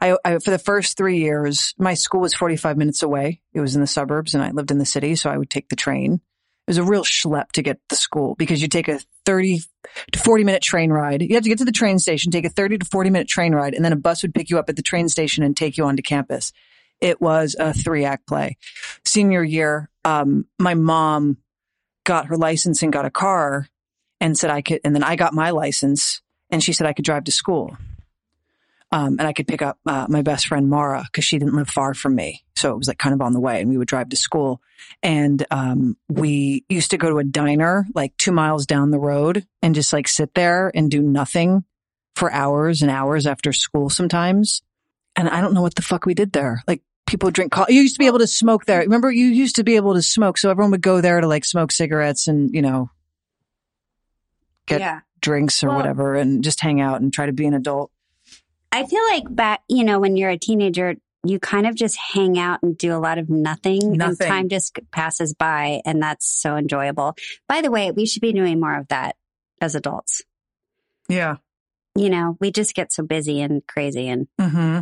I, 0.00 0.16
I 0.24 0.38
for 0.38 0.50
the 0.50 0.58
first 0.58 0.96
three 0.96 1.18
years, 1.18 1.74
my 1.78 1.94
school 1.94 2.22
was 2.22 2.32
45 2.34 2.78
minutes 2.78 3.02
away. 3.02 3.42
It 3.52 3.60
was 3.60 3.74
in 3.74 3.82
the 3.82 3.86
suburbs 3.86 4.34
and 4.34 4.42
I 4.42 4.52
lived 4.52 4.70
in 4.70 4.78
the 4.78 4.86
city. 4.86 5.16
So 5.16 5.28
I 5.28 5.36
would 5.36 5.50
take 5.50 5.68
the 5.68 5.76
train. 5.76 6.14
It 6.14 6.70
was 6.70 6.78
a 6.78 6.82
real 6.82 7.04
schlep 7.04 7.52
to 7.52 7.62
get 7.62 7.78
to 7.90 7.96
school 7.96 8.34
because 8.36 8.62
you 8.62 8.68
take 8.68 8.88
a 8.88 9.00
30 9.26 9.60
to 10.12 10.18
40 10.18 10.44
minute 10.44 10.62
train 10.62 10.90
ride. 10.90 11.20
You 11.20 11.34
have 11.34 11.42
to 11.42 11.50
get 11.50 11.58
to 11.58 11.66
the 11.66 11.72
train 11.72 11.98
station, 11.98 12.32
take 12.32 12.46
a 12.46 12.50
30 12.50 12.78
to 12.78 12.86
40 12.86 13.10
minute 13.10 13.28
train 13.28 13.54
ride, 13.54 13.74
and 13.74 13.84
then 13.84 13.92
a 13.92 13.96
bus 13.96 14.22
would 14.22 14.34
pick 14.34 14.48
you 14.48 14.58
up 14.58 14.70
at 14.70 14.76
the 14.76 14.82
train 14.82 15.10
station 15.10 15.44
and 15.44 15.54
take 15.54 15.76
you 15.76 15.84
onto 15.84 16.02
campus. 16.02 16.52
It 17.02 17.20
was 17.20 17.54
a 17.58 17.74
three 17.74 18.06
act 18.06 18.26
play. 18.26 18.56
Senior 19.04 19.44
year, 19.44 19.90
um, 20.06 20.46
my 20.58 20.72
mom 20.72 21.36
got 22.06 22.26
her 22.26 22.38
license 22.38 22.82
and 22.82 22.92
got 22.92 23.04
a 23.04 23.10
car 23.10 23.68
and 24.24 24.38
said 24.38 24.50
I 24.50 24.62
could, 24.62 24.80
and 24.84 24.94
then 24.94 25.04
I 25.04 25.16
got 25.16 25.34
my 25.34 25.50
license 25.50 26.22
and 26.48 26.64
she 26.64 26.72
said 26.72 26.86
I 26.86 26.94
could 26.94 27.04
drive 27.04 27.24
to 27.24 27.30
school. 27.30 27.76
Um, 28.90 29.18
and 29.18 29.22
I 29.22 29.34
could 29.34 29.46
pick 29.46 29.60
up 29.60 29.78
uh, 29.84 30.06
my 30.08 30.22
best 30.22 30.46
friend 30.46 30.70
Mara 30.70 31.02
because 31.04 31.26
she 31.26 31.38
didn't 31.38 31.54
live 31.54 31.68
far 31.68 31.92
from 31.92 32.14
me. 32.14 32.42
So 32.56 32.72
it 32.72 32.78
was 32.78 32.88
like 32.88 32.96
kind 32.96 33.12
of 33.12 33.20
on 33.20 33.34
the 33.34 33.40
way 33.40 33.60
and 33.60 33.68
we 33.68 33.76
would 33.76 33.88
drive 33.88 34.08
to 34.08 34.16
school. 34.16 34.62
And 35.02 35.44
um, 35.50 35.98
we 36.08 36.64
used 36.70 36.92
to 36.92 36.96
go 36.96 37.10
to 37.10 37.18
a 37.18 37.24
diner 37.24 37.84
like 37.94 38.16
two 38.16 38.32
miles 38.32 38.64
down 38.64 38.90
the 38.90 38.98
road 38.98 39.46
and 39.60 39.74
just 39.74 39.92
like 39.92 40.08
sit 40.08 40.32
there 40.32 40.72
and 40.74 40.90
do 40.90 41.02
nothing 41.02 41.64
for 42.16 42.32
hours 42.32 42.80
and 42.80 42.90
hours 42.90 43.26
after 43.26 43.52
school 43.52 43.90
sometimes. 43.90 44.62
And 45.16 45.28
I 45.28 45.42
don't 45.42 45.52
know 45.52 45.62
what 45.62 45.74
the 45.74 45.82
fuck 45.82 46.06
we 46.06 46.14
did 46.14 46.32
there. 46.32 46.62
Like 46.66 46.80
people 47.06 47.30
drink 47.30 47.52
coffee. 47.52 47.74
You 47.74 47.82
used 47.82 47.96
to 47.96 47.98
be 47.98 48.06
able 48.06 48.20
to 48.20 48.26
smoke 48.26 48.64
there. 48.64 48.80
Remember, 48.80 49.12
you 49.12 49.26
used 49.26 49.56
to 49.56 49.64
be 49.64 49.76
able 49.76 49.92
to 49.94 50.02
smoke. 50.02 50.38
So 50.38 50.48
everyone 50.50 50.70
would 50.70 50.80
go 50.80 51.02
there 51.02 51.20
to 51.20 51.28
like 51.28 51.44
smoke 51.44 51.72
cigarettes 51.72 52.26
and, 52.26 52.54
you 52.54 52.62
know, 52.62 52.88
get 54.66 54.80
yeah. 54.80 55.00
drinks 55.20 55.62
or 55.62 55.68
Well- 55.68 55.76
whatever 55.76 56.14
and 56.14 56.42
just 56.42 56.60
hang 56.60 56.80
out 56.80 57.00
and 57.00 57.12
try 57.12 57.26
to 57.26 57.32
be 57.32 57.46
an 57.46 57.54
adult. 57.54 57.90
I 58.72 58.84
feel 58.86 59.04
like 59.08 59.24
back, 59.28 59.62
you 59.68 59.84
know, 59.84 60.00
when 60.00 60.16
you're 60.16 60.30
a 60.30 60.38
teenager, 60.38 60.96
you 61.24 61.38
kind 61.38 61.66
of 61.66 61.74
just 61.74 61.96
hang 61.96 62.38
out 62.38 62.62
and 62.62 62.76
do 62.76 62.94
a 62.94 62.98
lot 62.98 63.18
of 63.18 63.30
nothing, 63.30 64.00
and 64.00 64.20
time 64.20 64.48
just 64.48 64.78
passes 64.90 65.32
by, 65.32 65.80
and 65.86 66.02
that's 66.02 66.26
so 66.26 66.56
enjoyable. 66.56 67.14
By 67.48 67.62
the 67.62 67.70
way, 67.70 67.92
we 67.92 68.04
should 68.04 68.20
be 68.20 68.32
doing 68.32 68.60
more 68.60 68.76
of 68.76 68.88
that 68.88 69.16
as 69.60 69.74
adults. 69.74 70.22
Yeah. 71.08 71.36
You 71.94 72.10
know, 72.10 72.36
we 72.40 72.50
just 72.50 72.74
get 72.74 72.92
so 72.92 73.04
busy 73.04 73.40
and 73.40 73.66
crazy, 73.66 74.08
and 74.08 74.26
hmm 74.38 74.80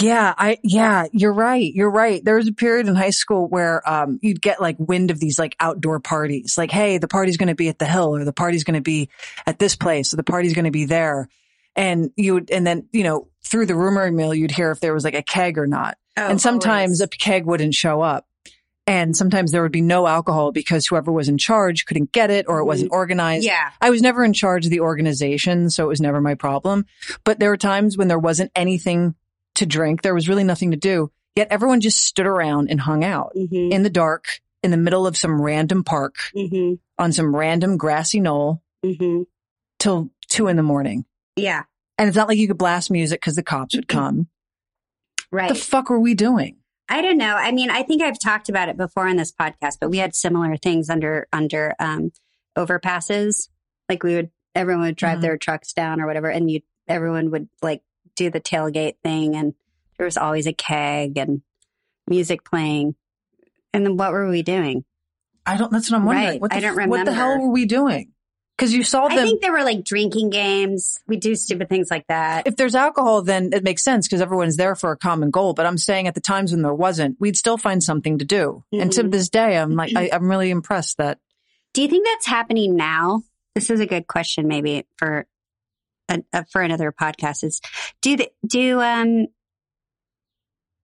Yeah, 0.00 0.34
I 0.36 0.58
yeah, 0.62 1.06
you're 1.12 1.32
right. 1.32 1.72
You're 1.74 1.90
right. 1.90 2.24
There 2.24 2.36
was 2.36 2.48
a 2.48 2.52
period 2.52 2.88
in 2.88 2.94
high 2.94 3.10
school 3.10 3.46
where 3.48 3.86
um 3.88 4.18
you'd 4.22 4.40
get 4.40 4.60
like 4.60 4.76
wind 4.78 5.10
of 5.10 5.20
these 5.20 5.38
like 5.38 5.56
outdoor 5.60 6.00
parties. 6.00 6.56
Like, 6.56 6.70
hey, 6.70 6.98
the 6.98 7.08
party's 7.08 7.36
going 7.36 7.48
to 7.48 7.54
be 7.54 7.68
at 7.68 7.78
the 7.78 7.86
hill 7.86 8.16
or 8.16 8.24
the 8.24 8.32
party's 8.32 8.64
going 8.64 8.74
to 8.74 8.80
be 8.80 9.08
at 9.46 9.58
this 9.58 9.76
place 9.76 10.12
or 10.12 10.16
the 10.16 10.24
party's 10.24 10.54
going 10.54 10.64
to 10.64 10.70
be 10.70 10.86
there. 10.86 11.28
And 11.76 12.10
you 12.16 12.34
would 12.34 12.50
and 12.50 12.66
then, 12.66 12.88
you 12.92 13.02
know, 13.04 13.28
through 13.44 13.66
the 13.66 13.74
rumor 13.74 14.10
mill 14.10 14.34
you'd 14.34 14.50
hear 14.52 14.70
if 14.70 14.80
there 14.80 14.94
was 14.94 15.04
like 15.04 15.14
a 15.14 15.22
keg 15.22 15.58
or 15.58 15.66
not. 15.66 15.98
and 16.16 16.40
sometimes 16.40 17.00
a 17.00 17.08
keg 17.08 17.44
wouldn't 17.44 17.74
show 17.74 18.00
up. 18.00 18.26
And 18.86 19.16
sometimes 19.16 19.50
there 19.50 19.62
would 19.62 19.72
be 19.72 19.80
no 19.80 20.06
alcohol 20.06 20.52
because 20.52 20.86
whoever 20.86 21.10
was 21.10 21.28
in 21.30 21.38
charge 21.38 21.86
couldn't 21.86 22.12
get 22.12 22.30
it 22.30 22.44
or 22.48 22.58
it 22.58 22.66
wasn't 22.66 22.92
organized. 22.92 23.46
yeah, 23.46 23.70
I 23.80 23.88
was 23.88 24.02
never 24.02 24.22
in 24.22 24.34
charge 24.34 24.66
of 24.66 24.70
the 24.70 24.80
organization, 24.80 25.70
so 25.70 25.84
it 25.84 25.88
was 25.88 26.02
never 26.02 26.20
my 26.20 26.34
problem. 26.34 26.84
But 27.24 27.38
there 27.38 27.48
were 27.48 27.56
times 27.56 27.96
when 27.96 28.08
there 28.08 28.18
wasn't 28.18 28.52
anything 28.54 29.14
to 29.56 29.66
drink. 29.66 30.02
There 30.02 30.14
was 30.14 30.28
really 30.28 30.44
nothing 30.44 30.70
to 30.72 30.76
do. 30.76 31.10
Yet 31.36 31.48
everyone 31.50 31.80
just 31.80 32.02
stood 32.04 32.26
around 32.26 32.70
and 32.70 32.80
hung 32.80 33.04
out 33.04 33.32
mm-hmm. 33.36 33.72
in 33.72 33.82
the 33.82 33.90
dark 33.90 34.26
in 34.62 34.70
the 34.70 34.76
middle 34.76 35.06
of 35.06 35.16
some 35.16 35.40
random 35.42 35.82
park 35.84 36.16
Mm-hmm. 36.34 36.74
on 37.02 37.12
some 37.12 37.34
random 37.34 37.76
grassy 37.76 38.20
knoll 38.20 38.62
Mm-hmm. 38.84 39.22
till 39.78 40.10
two 40.28 40.46
in 40.48 40.56
the 40.56 40.62
morning. 40.62 41.04
yeah, 41.36 41.64
And 41.98 42.06
it's 42.08 42.16
not 42.16 42.28
like 42.28 42.38
you 42.38 42.46
could 42.48 42.58
blast 42.58 42.90
music 42.90 43.20
because 43.20 43.34
the 43.34 43.42
cops 43.42 43.74
would 43.74 43.88
come. 43.88 44.28
right. 45.32 45.48
What 45.50 45.54
the 45.58 45.60
fuck 45.64 45.90
were 45.90 45.98
we 46.00 46.14
doing? 46.14 46.56
I 46.88 47.00
don't 47.00 47.16
know. 47.16 47.34
I 47.34 47.50
mean, 47.50 47.70
I 47.70 47.82
think 47.82 48.02
I've 48.02 48.18
talked 48.18 48.48
about 48.50 48.68
it 48.68 48.76
before 48.76 49.08
on 49.08 49.16
this 49.16 49.32
podcast, 49.32 49.78
but 49.80 49.88
we 49.90 49.96
had 49.98 50.14
similar 50.14 50.56
things 50.58 50.90
under 50.90 51.26
under 51.32 51.74
um, 51.78 52.12
overpasses. 52.58 53.48
Like 53.88 54.02
we 54.02 54.14
would, 54.14 54.30
everyone 54.54 54.84
would 54.84 54.96
drive 54.96 55.18
Mhm. 55.18 55.22
their 55.22 55.38
trucks 55.38 55.72
down 55.72 56.00
or 56.00 56.06
whatever, 56.06 56.28
and 56.30 56.50
you, 56.50 56.60
everyone 56.88 57.30
would 57.30 57.48
like 57.62 57.82
do 58.16 58.30
the 58.30 58.40
tailgate 58.40 58.96
thing, 59.02 59.36
and 59.36 59.54
there 59.98 60.04
was 60.06 60.16
always 60.16 60.46
a 60.46 60.52
keg 60.52 61.16
and 61.18 61.42
music 62.08 62.44
playing. 62.44 62.94
And 63.72 63.84
then 63.84 63.96
what 63.96 64.12
were 64.12 64.28
we 64.28 64.42
doing? 64.42 64.84
I 65.46 65.56
don't, 65.56 65.70
that's 65.70 65.90
what 65.90 65.98
I'm 65.98 66.04
wondering. 66.06 66.28
Right. 66.28 66.40
What 66.40 66.50
the, 66.50 66.56
I 66.56 66.60
don't 66.60 66.78
f- 66.80 66.88
What 66.88 67.04
the 67.04 67.12
hell 67.12 67.38
were 67.40 67.50
we 67.50 67.66
doing? 67.66 68.10
Because 68.56 68.72
you 68.72 68.84
saw 68.84 69.08
them. 69.08 69.18
I 69.18 69.22
think 69.22 69.42
there 69.42 69.50
were 69.52 69.64
like 69.64 69.84
drinking 69.84 70.30
games. 70.30 71.00
We 71.08 71.16
do 71.16 71.34
stupid 71.34 71.68
things 71.68 71.90
like 71.90 72.06
that. 72.06 72.46
if 72.46 72.54
there's 72.54 72.76
alcohol, 72.76 73.22
then 73.22 73.50
it 73.52 73.64
makes 73.64 73.82
sense 73.82 74.06
because 74.06 74.20
everyone's 74.20 74.56
there 74.56 74.76
for 74.76 74.92
a 74.92 74.96
common 74.96 75.30
goal. 75.32 75.54
But 75.54 75.66
I'm 75.66 75.76
saying 75.76 76.06
at 76.06 76.14
the 76.14 76.20
times 76.20 76.52
when 76.52 76.62
there 76.62 76.72
wasn't, 76.72 77.16
we'd 77.20 77.36
still 77.36 77.58
find 77.58 77.82
something 77.82 78.18
to 78.18 78.24
do. 78.24 78.62
And 78.72 78.92
to 78.92 79.02
Mhm. 79.02 79.10
this 79.10 79.28
day, 79.28 79.58
I'm 79.58 79.72
like, 79.72 79.92
I, 79.96 80.08
I'm 80.12 80.30
really 80.30 80.50
impressed 80.50 80.98
that 80.98 81.18
Do 81.72 81.82
you 81.82 81.88
think 81.88 82.06
that's 82.06 82.26
happening 82.26 82.76
now? 82.76 83.24
This 83.56 83.70
is 83.70 83.80
a 83.80 83.86
good 83.86 84.06
question, 84.06 84.46
maybe 84.46 84.86
for 84.98 85.26
a, 86.08 86.22
a, 86.32 86.44
for 86.46 86.62
another 86.62 86.92
podcast. 86.92 87.44
Is 87.44 87.60
do 88.00 88.16
the, 88.16 88.30
do 88.46 88.80
um 88.80 89.26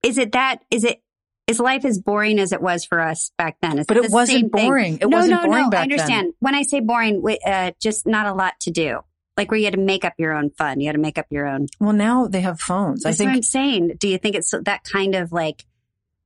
is 0.03 0.17
it 0.17 0.31
that 0.33 0.63
is 0.71 0.83
it 0.83 1.01
is 1.47 1.59
life 1.59 1.85
as 1.85 1.99
boring 1.99 2.39
as 2.39 2.51
it 2.53 2.61
was 2.61 2.85
for 2.85 2.99
us 2.99 3.31
back 3.37 3.57
then? 3.61 3.79
Is 3.79 3.85
But 3.85 3.97
it 3.97 4.03
the 4.03 4.09
wasn't 4.11 4.51
boring. 4.51 4.95
It 4.95 5.07
no, 5.07 5.17
wasn't 5.17 5.41
no, 5.41 5.47
boring 5.47 5.63
no. 5.63 5.67
I 5.67 5.69
then. 5.69 5.81
understand. 5.83 6.33
When 6.39 6.55
I 6.55 6.63
say 6.63 6.79
boring, 6.79 7.23
uh, 7.45 7.71
just 7.79 8.07
not 8.07 8.25
a 8.25 8.33
lot 8.33 8.59
to 8.61 8.71
do. 8.71 8.99
Like 9.37 9.49
where 9.49 9.57
you 9.57 9.65
had 9.65 9.73
to 9.73 9.79
make 9.79 10.05
up 10.05 10.13
your 10.17 10.33
own 10.33 10.51
fun. 10.51 10.79
You 10.81 10.87
had 10.87 10.93
to 10.93 11.01
make 11.01 11.17
up 11.17 11.27
your 11.29 11.47
own. 11.47 11.67
well, 11.79 11.93
now 11.93 12.27
they 12.27 12.41
have 12.41 12.59
phones. 12.59 13.03
That's 13.03 13.19
I 13.19 13.25
what 13.25 13.33
I'm 13.35 13.41
saying. 13.43 13.95
Do 13.97 14.07
you 14.07 14.17
think 14.17 14.35
it's 14.35 14.51
that 14.51 14.83
kind 14.83 15.15
of 15.15 15.31
like 15.31 15.65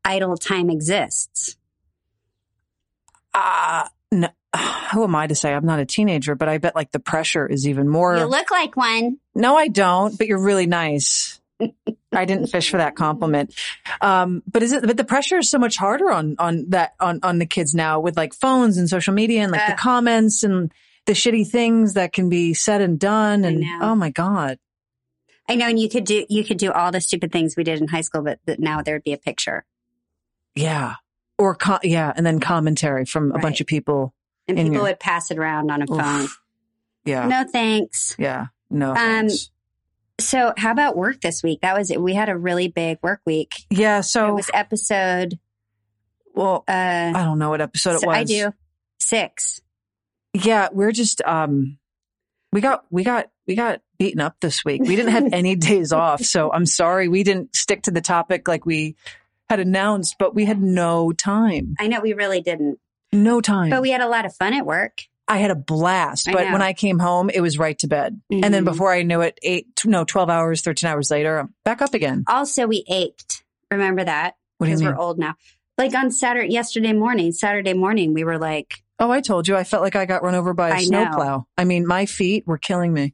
idle 0.04 0.36
time 0.38 0.70
exists? 0.70 1.56
uh, 3.34 3.88
no, 4.12 4.30
who 4.94 5.04
am 5.04 5.15
I 5.15 5.28
to 5.28 5.36
say? 5.36 5.54
I'm 5.54 5.65
not 5.65 5.80
a 5.80 5.86
teenager, 5.86 6.36
but 6.36 6.50
I 6.50 6.58
bet 6.58 6.76
like 6.76 6.91
the 6.91 7.00
pressure 7.00 7.46
is 7.46 7.68
even 7.68 7.88
more. 7.89 8.18
You 8.18 8.26
look 8.26 8.52
like 8.52 8.76
one. 8.76 9.18
No, 9.34 9.56
I 9.56 9.68
don't, 9.68 10.18
but 10.18 10.28
you're 10.28 10.41
really 10.41 10.68
nice. 10.68 11.39
I 12.12 12.26
didn't 12.26 12.48
fish 12.48 12.70
for 12.70 12.78
that 12.78 12.96
compliment. 12.96 13.54
Um, 14.02 14.44
but 14.46 14.62
is 14.63 14.74
it, 14.74 14.86
but 14.86 14.98
the 14.98 15.06
pressure 15.06 15.38
is 15.38 15.50
so 15.50 15.58
much 15.58 15.78
harder 15.78 16.12
on, 16.12 16.36
on 16.38 16.70
that, 16.70 16.96
on, 17.00 17.20
on 17.24 17.39
the 17.39 17.46
kids 17.46 17.74
now 17.74 18.00
with 18.00 18.18
like 18.18 18.34
phones 18.34 18.78
and 18.78 18.89
social 18.89 19.13
media 19.13 19.41
and 19.44 19.52
like 19.52 19.68
the 19.68 19.74
comments 19.76 20.44
and 20.44 20.72
the 21.06 21.13
shitty 21.13 21.48
things 21.48 21.94
that 21.94 22.12
can 22.13 22.30
be 22.30 22.54
said 22.54 22.82
and 22.82 23.00
done. 23.00 23.46
And 23.46 23.63
oh 23.82 23.96
my 23.96 24.10
God. 24.10 24.60
I 25.48 25.56
know, 25.56 25.68
and 25.68 25.80
you 25.80 25.88
could 25.89 26.06
do 26.06 26.26
you 26.28 26.44
could 26.44 26.58
do 26.58 26.72
all 26.72 26.91
the 26.91 27.00
stupid 27.00 27.32
things 27.32 27.56
we 27.56 27.63
did 27.63 27.80
in 27.80 27.88
high 27.88 28.02
school, 28.02 28.24
but, 28.24 28.39
but 28.46 28.60
now 28.60 28.82
there'd 28.82 29.04
be 29.04 29.13
a 29.13 29.18
picture, 29.18 29.63
Yeah. 30.56 30.96
Or, 31.38 31.54
co- 31.54 31.80
yeah. 31.84 32.12
And 32.15 32.26
then 32.26 32.39
commentary 32.39 33.06
from 33.06 33.32
a 33.32 33.39
bunch 33.39 33.62
of 33.62 33.68
people. 33.68 34.13
And 34.48 34.58
people 34.58 34.74
your- 34.74 34.84
would 34.84 35.00
pass 35.00 35.32
it 35.32 35.38
around 35.38 35.72
on 35.72 35.82
a 35.82 35.86
Oof. 35.92 36.00
phone. 36.00 36.28
Yeah. 37.06 37.28
No 37.28 37.44
thanks. 37.52 38.16
Yeah. 38.18 38.48
No. 38.70 38.92
Um, 38.92 38.96
thanks. 38.98 39.50
So, 40.20 40.54
how 40.58 40.72
about 40.72 40.96
work 40.96 41.20
this 41.22 41.44
week? 41.44 41.62
That 41.62 41.78
was 41.78 41.92
it. 41.92 42.02
We 42.02 42.14
had 42.14 42.30
a 42.30 42.38
really 42.38 42.68
big 42.70 43.00
work 43.04 43.22
week. 43.26 43.52
yeah. 43.70 44.02
So 44.02 44.28
it 44.30 44.34
was 44.34 44.50
episode. 44.54 45.38
well, 46.34 46.64
Uh, 46.68 46.72
I 47.16 47.24
don't 47.24 47.38
know 47.40 47.50
what 47.50 47.62
episode 47.62 48.02
it 48.02 48.08
was. 48.08 48.16
I 48.16 48.24
do 48.24 48.54
six. 49.00 49.62
Yeah, 50.34 50.70
we're 50.72 50.92
just 50.92 51.22
um 51.26 51.78
we 52.52 52.62
got 52.62 52.86
we 52.90 53.04
got 53.04 53.30
we 53.48 53.56
got 53.56 53.82
beaten 53.98 54.22
up 54.22 54.38
this 54.42 54.64
week. 54.66 54.82
We 54.82 54.96
didn't 54.96 55.12
have 55.12 55.30
any 55.34 55.56
days 55.56 55.92
off, 55.94 56.22
so 56.22 56.52
I'm 56.52 56.66
sorry 56.66 57.08
we 57.08 57.24
didn't 57.24 57.56
stick 57.56 57.84
to 57.84 57.92
the 57.92 58.02
topic 58.02 58.48
like 58.48 58.66
we 58.66 58.96
had 59.50 59.60
announced, 59.60 60.16
but 60.18 60.34
we 60.34 60.46
had 60.46 60.62
no 60.62 61.12
time. 61.12 61.76
I 61.80 61.88
know 61.88 62.00
we 62.02 62.14
really 62.14 62.42
didn't, 62.42 62.80
No 63.15 63.41
time. 63.41 63.69
but 63.69 63.82
we 63.82 63.91
had 63.91 64.01
a 64.01 64.08
lot 64.08 64.25
of 64.25 64.36
fun 64.36 64.54
at 64.54 64.65
work. 64.65 65.01
I 65.28 65.38
had 65.38 65.49
a 65.49 65.56
blast, 65.56 66.28
but 66.32 66.45
know. 66.45 66.51
when 66.54 66.62
I 66.62 66.73
came 66.73 66.99
home, 66.99 67.32
it 67.32 67.41
was 67.41 67.58
right 67.58 67.78
to 67.80 67.88
bed. 67.88 68.21
And 68.30 68.54
then 68.54 68.62
Mhm. 68.62 68.65
before 68.65 68.93
I 68.93 69.01
knew 69.01 69.21
it, 69.21 69.39
8 69.41 69.67
no, 69.86 70.04
12 70.04 70.30
hours, 70.30 70.62
13 70.62 70.88
hours 70.88 71.10
later, 71.10 71.39
I'm 71.39 71.54
back 71.63 71.82
up 71.82 71.95
again. 71.95 72.23
Also, 72.28 72.67
we 72.67 72.84
ached. 72.88 73.43
Remember 73.71 74.04
that? 74.04 74.36
What 74.60 74.67
do 74.67 74.71
you 74.71 74.78
Because 74.78 74.93
we're 74.93 74.99
old 75.01 75.17
now. 75.17 75.34
Like 75.80 75.95
on 75.95 76.12
Saturday, 76.12 76.54
yesterday 76.54 76.93
morning, 76.93 77.32
Saturday 77.32 77.73
morning, 77.73 78.13
we 78.13 78.23
were 78.23 78.38
like, 78.38 78.75
Oh, 78.99 79.12
I 79.12 79.19
told 79.19 79.47
you 79.47 79.58
I 79.58 79.63
felt 79.65 79.82
like 79.84 79.95
I 79.97 80.06
got 80.06 80.23
run 80.23 80.36
over 80.36 80.54
by 80.54 80.69
a 80.69 80.73
I 80.73 80.78
know. 80.78 80.84
snowplow. 80.86 81.47
I 81.58 81.65
mean, 81.65 81.86
my 81.88 82.06
feet 82.06 82.45
were 82.47 82.58
killing 82.58 82.93
me. 82.93 83.13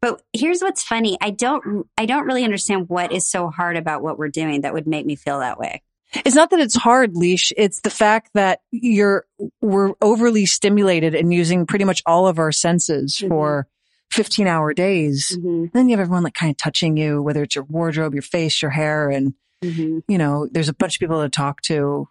But 0.00 0.20
here's 0.34 0.60
what's 0.60 0.84
funny. 0.84 1.16
I 1.20 1.30
don't 1.30 1.86
I 1.98 2.04
don't 2.06 2.26
really 2.26 2.44
understand 2.44 2.88
what 2.90 3.10
is 3.10 3.26
so 3.26 3.48
hard 3.48 3.76
about 3.78 4.02
what 4.02 4.18
we're 4.18 4.28
doing 4.28 4.60
that 4.60 4.74
would 4.74 4.86
make 4.86 5.06
me 5.06 5.16
feel 5.16 5.40
that 5.40 5.58
way. 5.58 5.82
It's 6.24 6.34
not 6.36 6.50
that 6.50 6.60
it's 6.60 6.76
hard, 6.76 7.16
leash. 7.16 7.52
It's 7.56 7.80
the 7.80 7.90
fact 7.90 8.30
that 8.34 8.60
you're, 8.70 9.24
we're 9.60 9.92
overly 10.00 10.46
stimulated 10.46 11.14
and 11.14 11.32
using 11.32 11.66
pretty 11.66 11.84
much 11.84 12.02
all 12.06 12.26
of 12.26 12.38
our 12.38 12.52
senses 12.52 13.18
Mhm. 13.22 13.28
for 13.28 13.66
15 14.10 14.46
hour 14.46 14.72
days. 14.74 15.36
Mhm. 15.36 15.72
Then 15.72 15.88
you 15.88 15.96
have 15.96 16.02
everyone 16.02 16.22
like 16.22 16.34
kind 16.34 16.50
of 16.50 16.56
touching 16.56 16.96
you, 16.96 17.20
whether 17.22 17.42
it's 17.42 17.54
your 17.56 17.64
wardrobe, 17.64 18.12
your 18.14 18.22
face, 18.22 18.62
your 18.62 18.70
hair, 18.70 19.08
and 19.10 19.34
Mhm. 19.64 20.02
you 20.08 20.18
know, 20.18 20.46
there's 20.50 20.68
a 20.68 20.74
bunch 20.74 20.96
of 20.96 21.00
people 21.00 21.22
to 21.22 21.28
talk 21.28 21.62
to. 21.62 22.08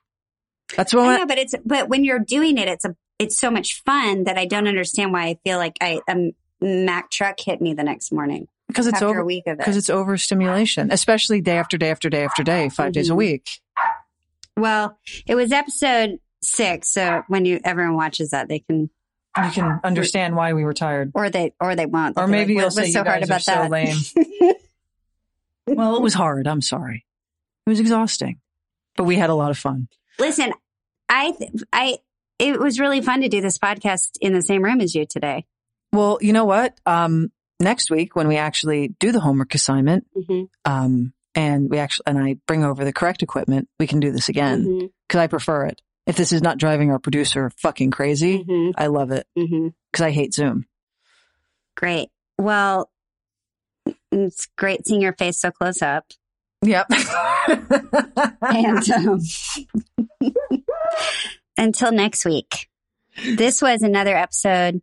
That's 0.75 0.93
I 0.93 0.97
what 0.97 1.17
know, 1.19 1.25
but 1.25 1.37
it's 1.37 1.53
but 1.65 1.87
when 1.87 2.03
you're 2.03 2.19
doing 2.19 2.57
it, 2.57 2.67
it's 2.67 2.83
a 2.85 2.95
it's 3.19 3.37
so 3.39 3.51
much 3.51 3.83
fun 3.85 4.23
that 4.23 4.37
I 4.37 4.45
don't 4.45 4.67
understand 4.67 5.13
why 5.13 5.27
I 5.27 5.37
feel 5.45 5.57
like 5.59 5.77
I 5.79 6.01
a 6.09 6.33
Mack 6.61 7.11
truck 7.11 7.39
hit 7.39 7.61
me 7.61 7.73
the 7.73 7.83
next 7.83 8.11
morning 8.11 8.47
because 8.67 8.87
it's 8.87 9.01
over 9.01 9.19
a 9.19 9.25
week 9.25 9.43
of 9.47 9.53
it. 9.53 9.57
because 9.59 9.77
it's 9.77 9.89
overstimulation, 9.89 10.91
especially 10.91 11.41
day 11.41 11.57
after 11.57 11.77
day 11.77 11.91
after 11.91 12.09
day 12.09 12.23
after 12.23 12.41
day, 12.43 12.69
5 12.69 12.91
days 12.93 13.09
a 13.09 13.13
Mhm. 13.13 13.17
week. 13.17 13.47
Well, 14.57 14.97
it 15.27 15.35
was 15.35 15.51
episode 15.51 16.19
six, 16.41 16.89
so 16.89 17.23
when 17.27 17.45
you 17.45 17.59
everyone 17.63 17.95
watches 17.95 18.31
that, 18.31 18.47
they 18.49 18.59
can 18.59 18.89
You 19.43 19.51
can 19.51 19.79
understand 19.83 20.35
why 20.35 20.53
we 20.53 20.63
were 20.63 20.73
tired. 20.73 21.11
or 21.15 21.29
they 21.29 21.53
or 21.59 21.75
they 21.75 21.85
won't. 21.85 22.17
Or 22.17 22.21
They'll 22.23 22.27
maybe 22.31 22.53
like, 22.55 22.61
you'll 22.61 22.71
say 22.71 22.81
was 22.81 22.87
you 22.89 22.93
so 22.93 23.03
hard 23.03 23.21
guys 23.21 23.29
are 23.29 23.33
about 23.33 23.41
so 23.41 23.51
that. 23.53 23.69
lame. 23.71 24.55
Well, 25.65 25.95
it 25.95 26.01
was 26.01 26.13
hard. 26.13 26.45
I'm 26.47 26.61
sorry. 26.61 27.05
It 27.65 27.69
was 27.69 27.79
exhausting, 27.79 28.39
but 28.97 29.05
we 29.05 29.15
had 29.15 29.29
a 29.29 29.33
lot 29.35 29.49
of 29.51 29.57
fun. 29.57 29.87
Listen, 30.19 30.53
I 31.07 31.33
I 31.71 31.99
it 32.37 32.59
was 32.59 32.79
really 32.81 32.99
fun 33.01 33.21
to 33.21 33.29
do 33.29 33.39
this 33.39 33.57
podcast 33.57 34.17
in 34.19 34.33
the 34.33 34.41
same 34.41 34.61
room 34.63 34.81
as 34.81 34.93
you 34.93 35.05
today. 35.05 35.45
Well, 35.93 36.17
you 36.21 36.33
know 36.33 36.43
what? 36.45 36.77
Um, 36.85 37.31
next 37.61 37.89
week 37.89 38.13
when 38.15 38.27
we 38.27 38.35
actually 38.35 38.89
do 38.99 39.11
the 39.13 39.21
homework 39.21 39.55
assignment, 39.55 40.05
Mm-hmm. 40.17 40.43
um, 40.69 41.13
and 41.35 41.69
we 41.69 41.77
actually, 41.79 42.03
and 42.07 42.17
I 42.19 42.35
bring 42.47 42.63
over 42.63 42.83
the 42.85 42.93
correct 42.93 43.23
equipment, 43.23 43.67
we 43.79 43.87
can 43.87 43.99
do 43.99 44.11
this 44.11 44.29
again 44.29 44.65
Mm-hmm. 44.65 44.85
because 45.07 45.19
I 45.19 45.27
prefer 45.27 45.65
it. 45.67 45.81
If 46.05 46.17
this 46.17 46.31
is 46.33 46.41
not 46.41 46.57
driving 46.57 46.91
our 46.91 46.99
producer 46.99 47.49
fucking 47.57 47.91
crazy, 47.91 48.39
Mm-hmm. 48.43 48.71
I 48.77 48.87
love 48.87 49.11
it 49.11 49.25
Mm-hmm. 49.37 49.69
because 49.91 50.03
I 50.03 50.11
hate 50.11 50.33
Zoom. 50.33 50.65
Great. 51.75 52.09
Well, 52.37 52.89
it's 54.11 54.47
great 54.57 54.85
seeing 54.85 55.01
your 55.01 55.13
face 55.13 55.37
so 55.37 55.51
close 55.51 55.81
up. 55.81 56.05
Yep. 56.61 56.87
And 58.41 58.89
um, 58.91 59.19
until 61.57 61.91
next 61.91 62.25
week, 62.25 62.69
this 63.35 63.61
was 63.61 63.81
another 63.81 64.15
episode, 64.15 64.81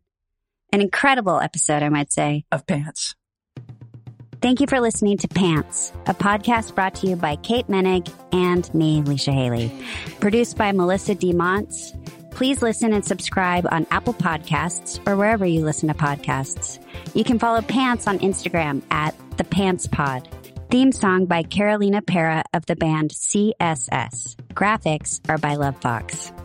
an 0.73 0.81
incredible 0.81 1.41
episode, 1.41 1.83
I 1.83 1.89
might 1.89 2.13
say. 2.13 2.45
of 2.53 2.67
pants. 2.67 3.15
Thank 4.43 4.61
you 4.61 4.67
for 4.67 4.81
listening 4.81 5.19
to 5.19 5.29
Pants, 5.29 5.93
a 6.07 6.15
podcast 6.15 6.75
brought 6.75 6.95
to 6.97 7.07
you 7.07 7.15
by 7.15 7.37
Kate 7.37 7.69
Moennig 7.69 8.11
and 8.33 8.73
me, 8.73 9.03
Leisha 9.03 9.35
Hailey. 9.35 9.71
Produced 10.19 10.57
by 10.57 10.73
Melisa 10.73 11.19
D. 11.19 11.35
Monts. 11.35 11.93
Please 12.31 12.63
listen 12.63 12.95
and 12.95 13.05
subscribe 13.05 13.69
on 13.71 13.87
Apple 13.91 14.15
Podcasts 14.15 14.99
or 15.07 15.15
wherever 15.15 15.45
you 15.45 15.63
listen 15.63 15.89
to 15.89 15.95
podcasts. 15.95 16.79
You 17.15 17.23
can 17.23 17.39
follow 17.39 17.61
Pants 17.61 18.07
on 18.07 18.19
Instagram 18.21 18.83
at 18.91 19.15
the 19.37 19.45
Pants 19.45 19.87
Pod. 19.87 20.27
Theme 20.71 20.93
song 20.93 21.27
by 21.27 21.43
Carolina 21.43 22.01
Parra 22.01 22.43
of 22.55 22.65
the 22.65 22.77
band 22.77 23.11
CSS. 23.11 24.37
Graphics 24.55 25.21
are 25.29 25.37
by 25.37 25.57
Lovefoxxx. 25.57 26.40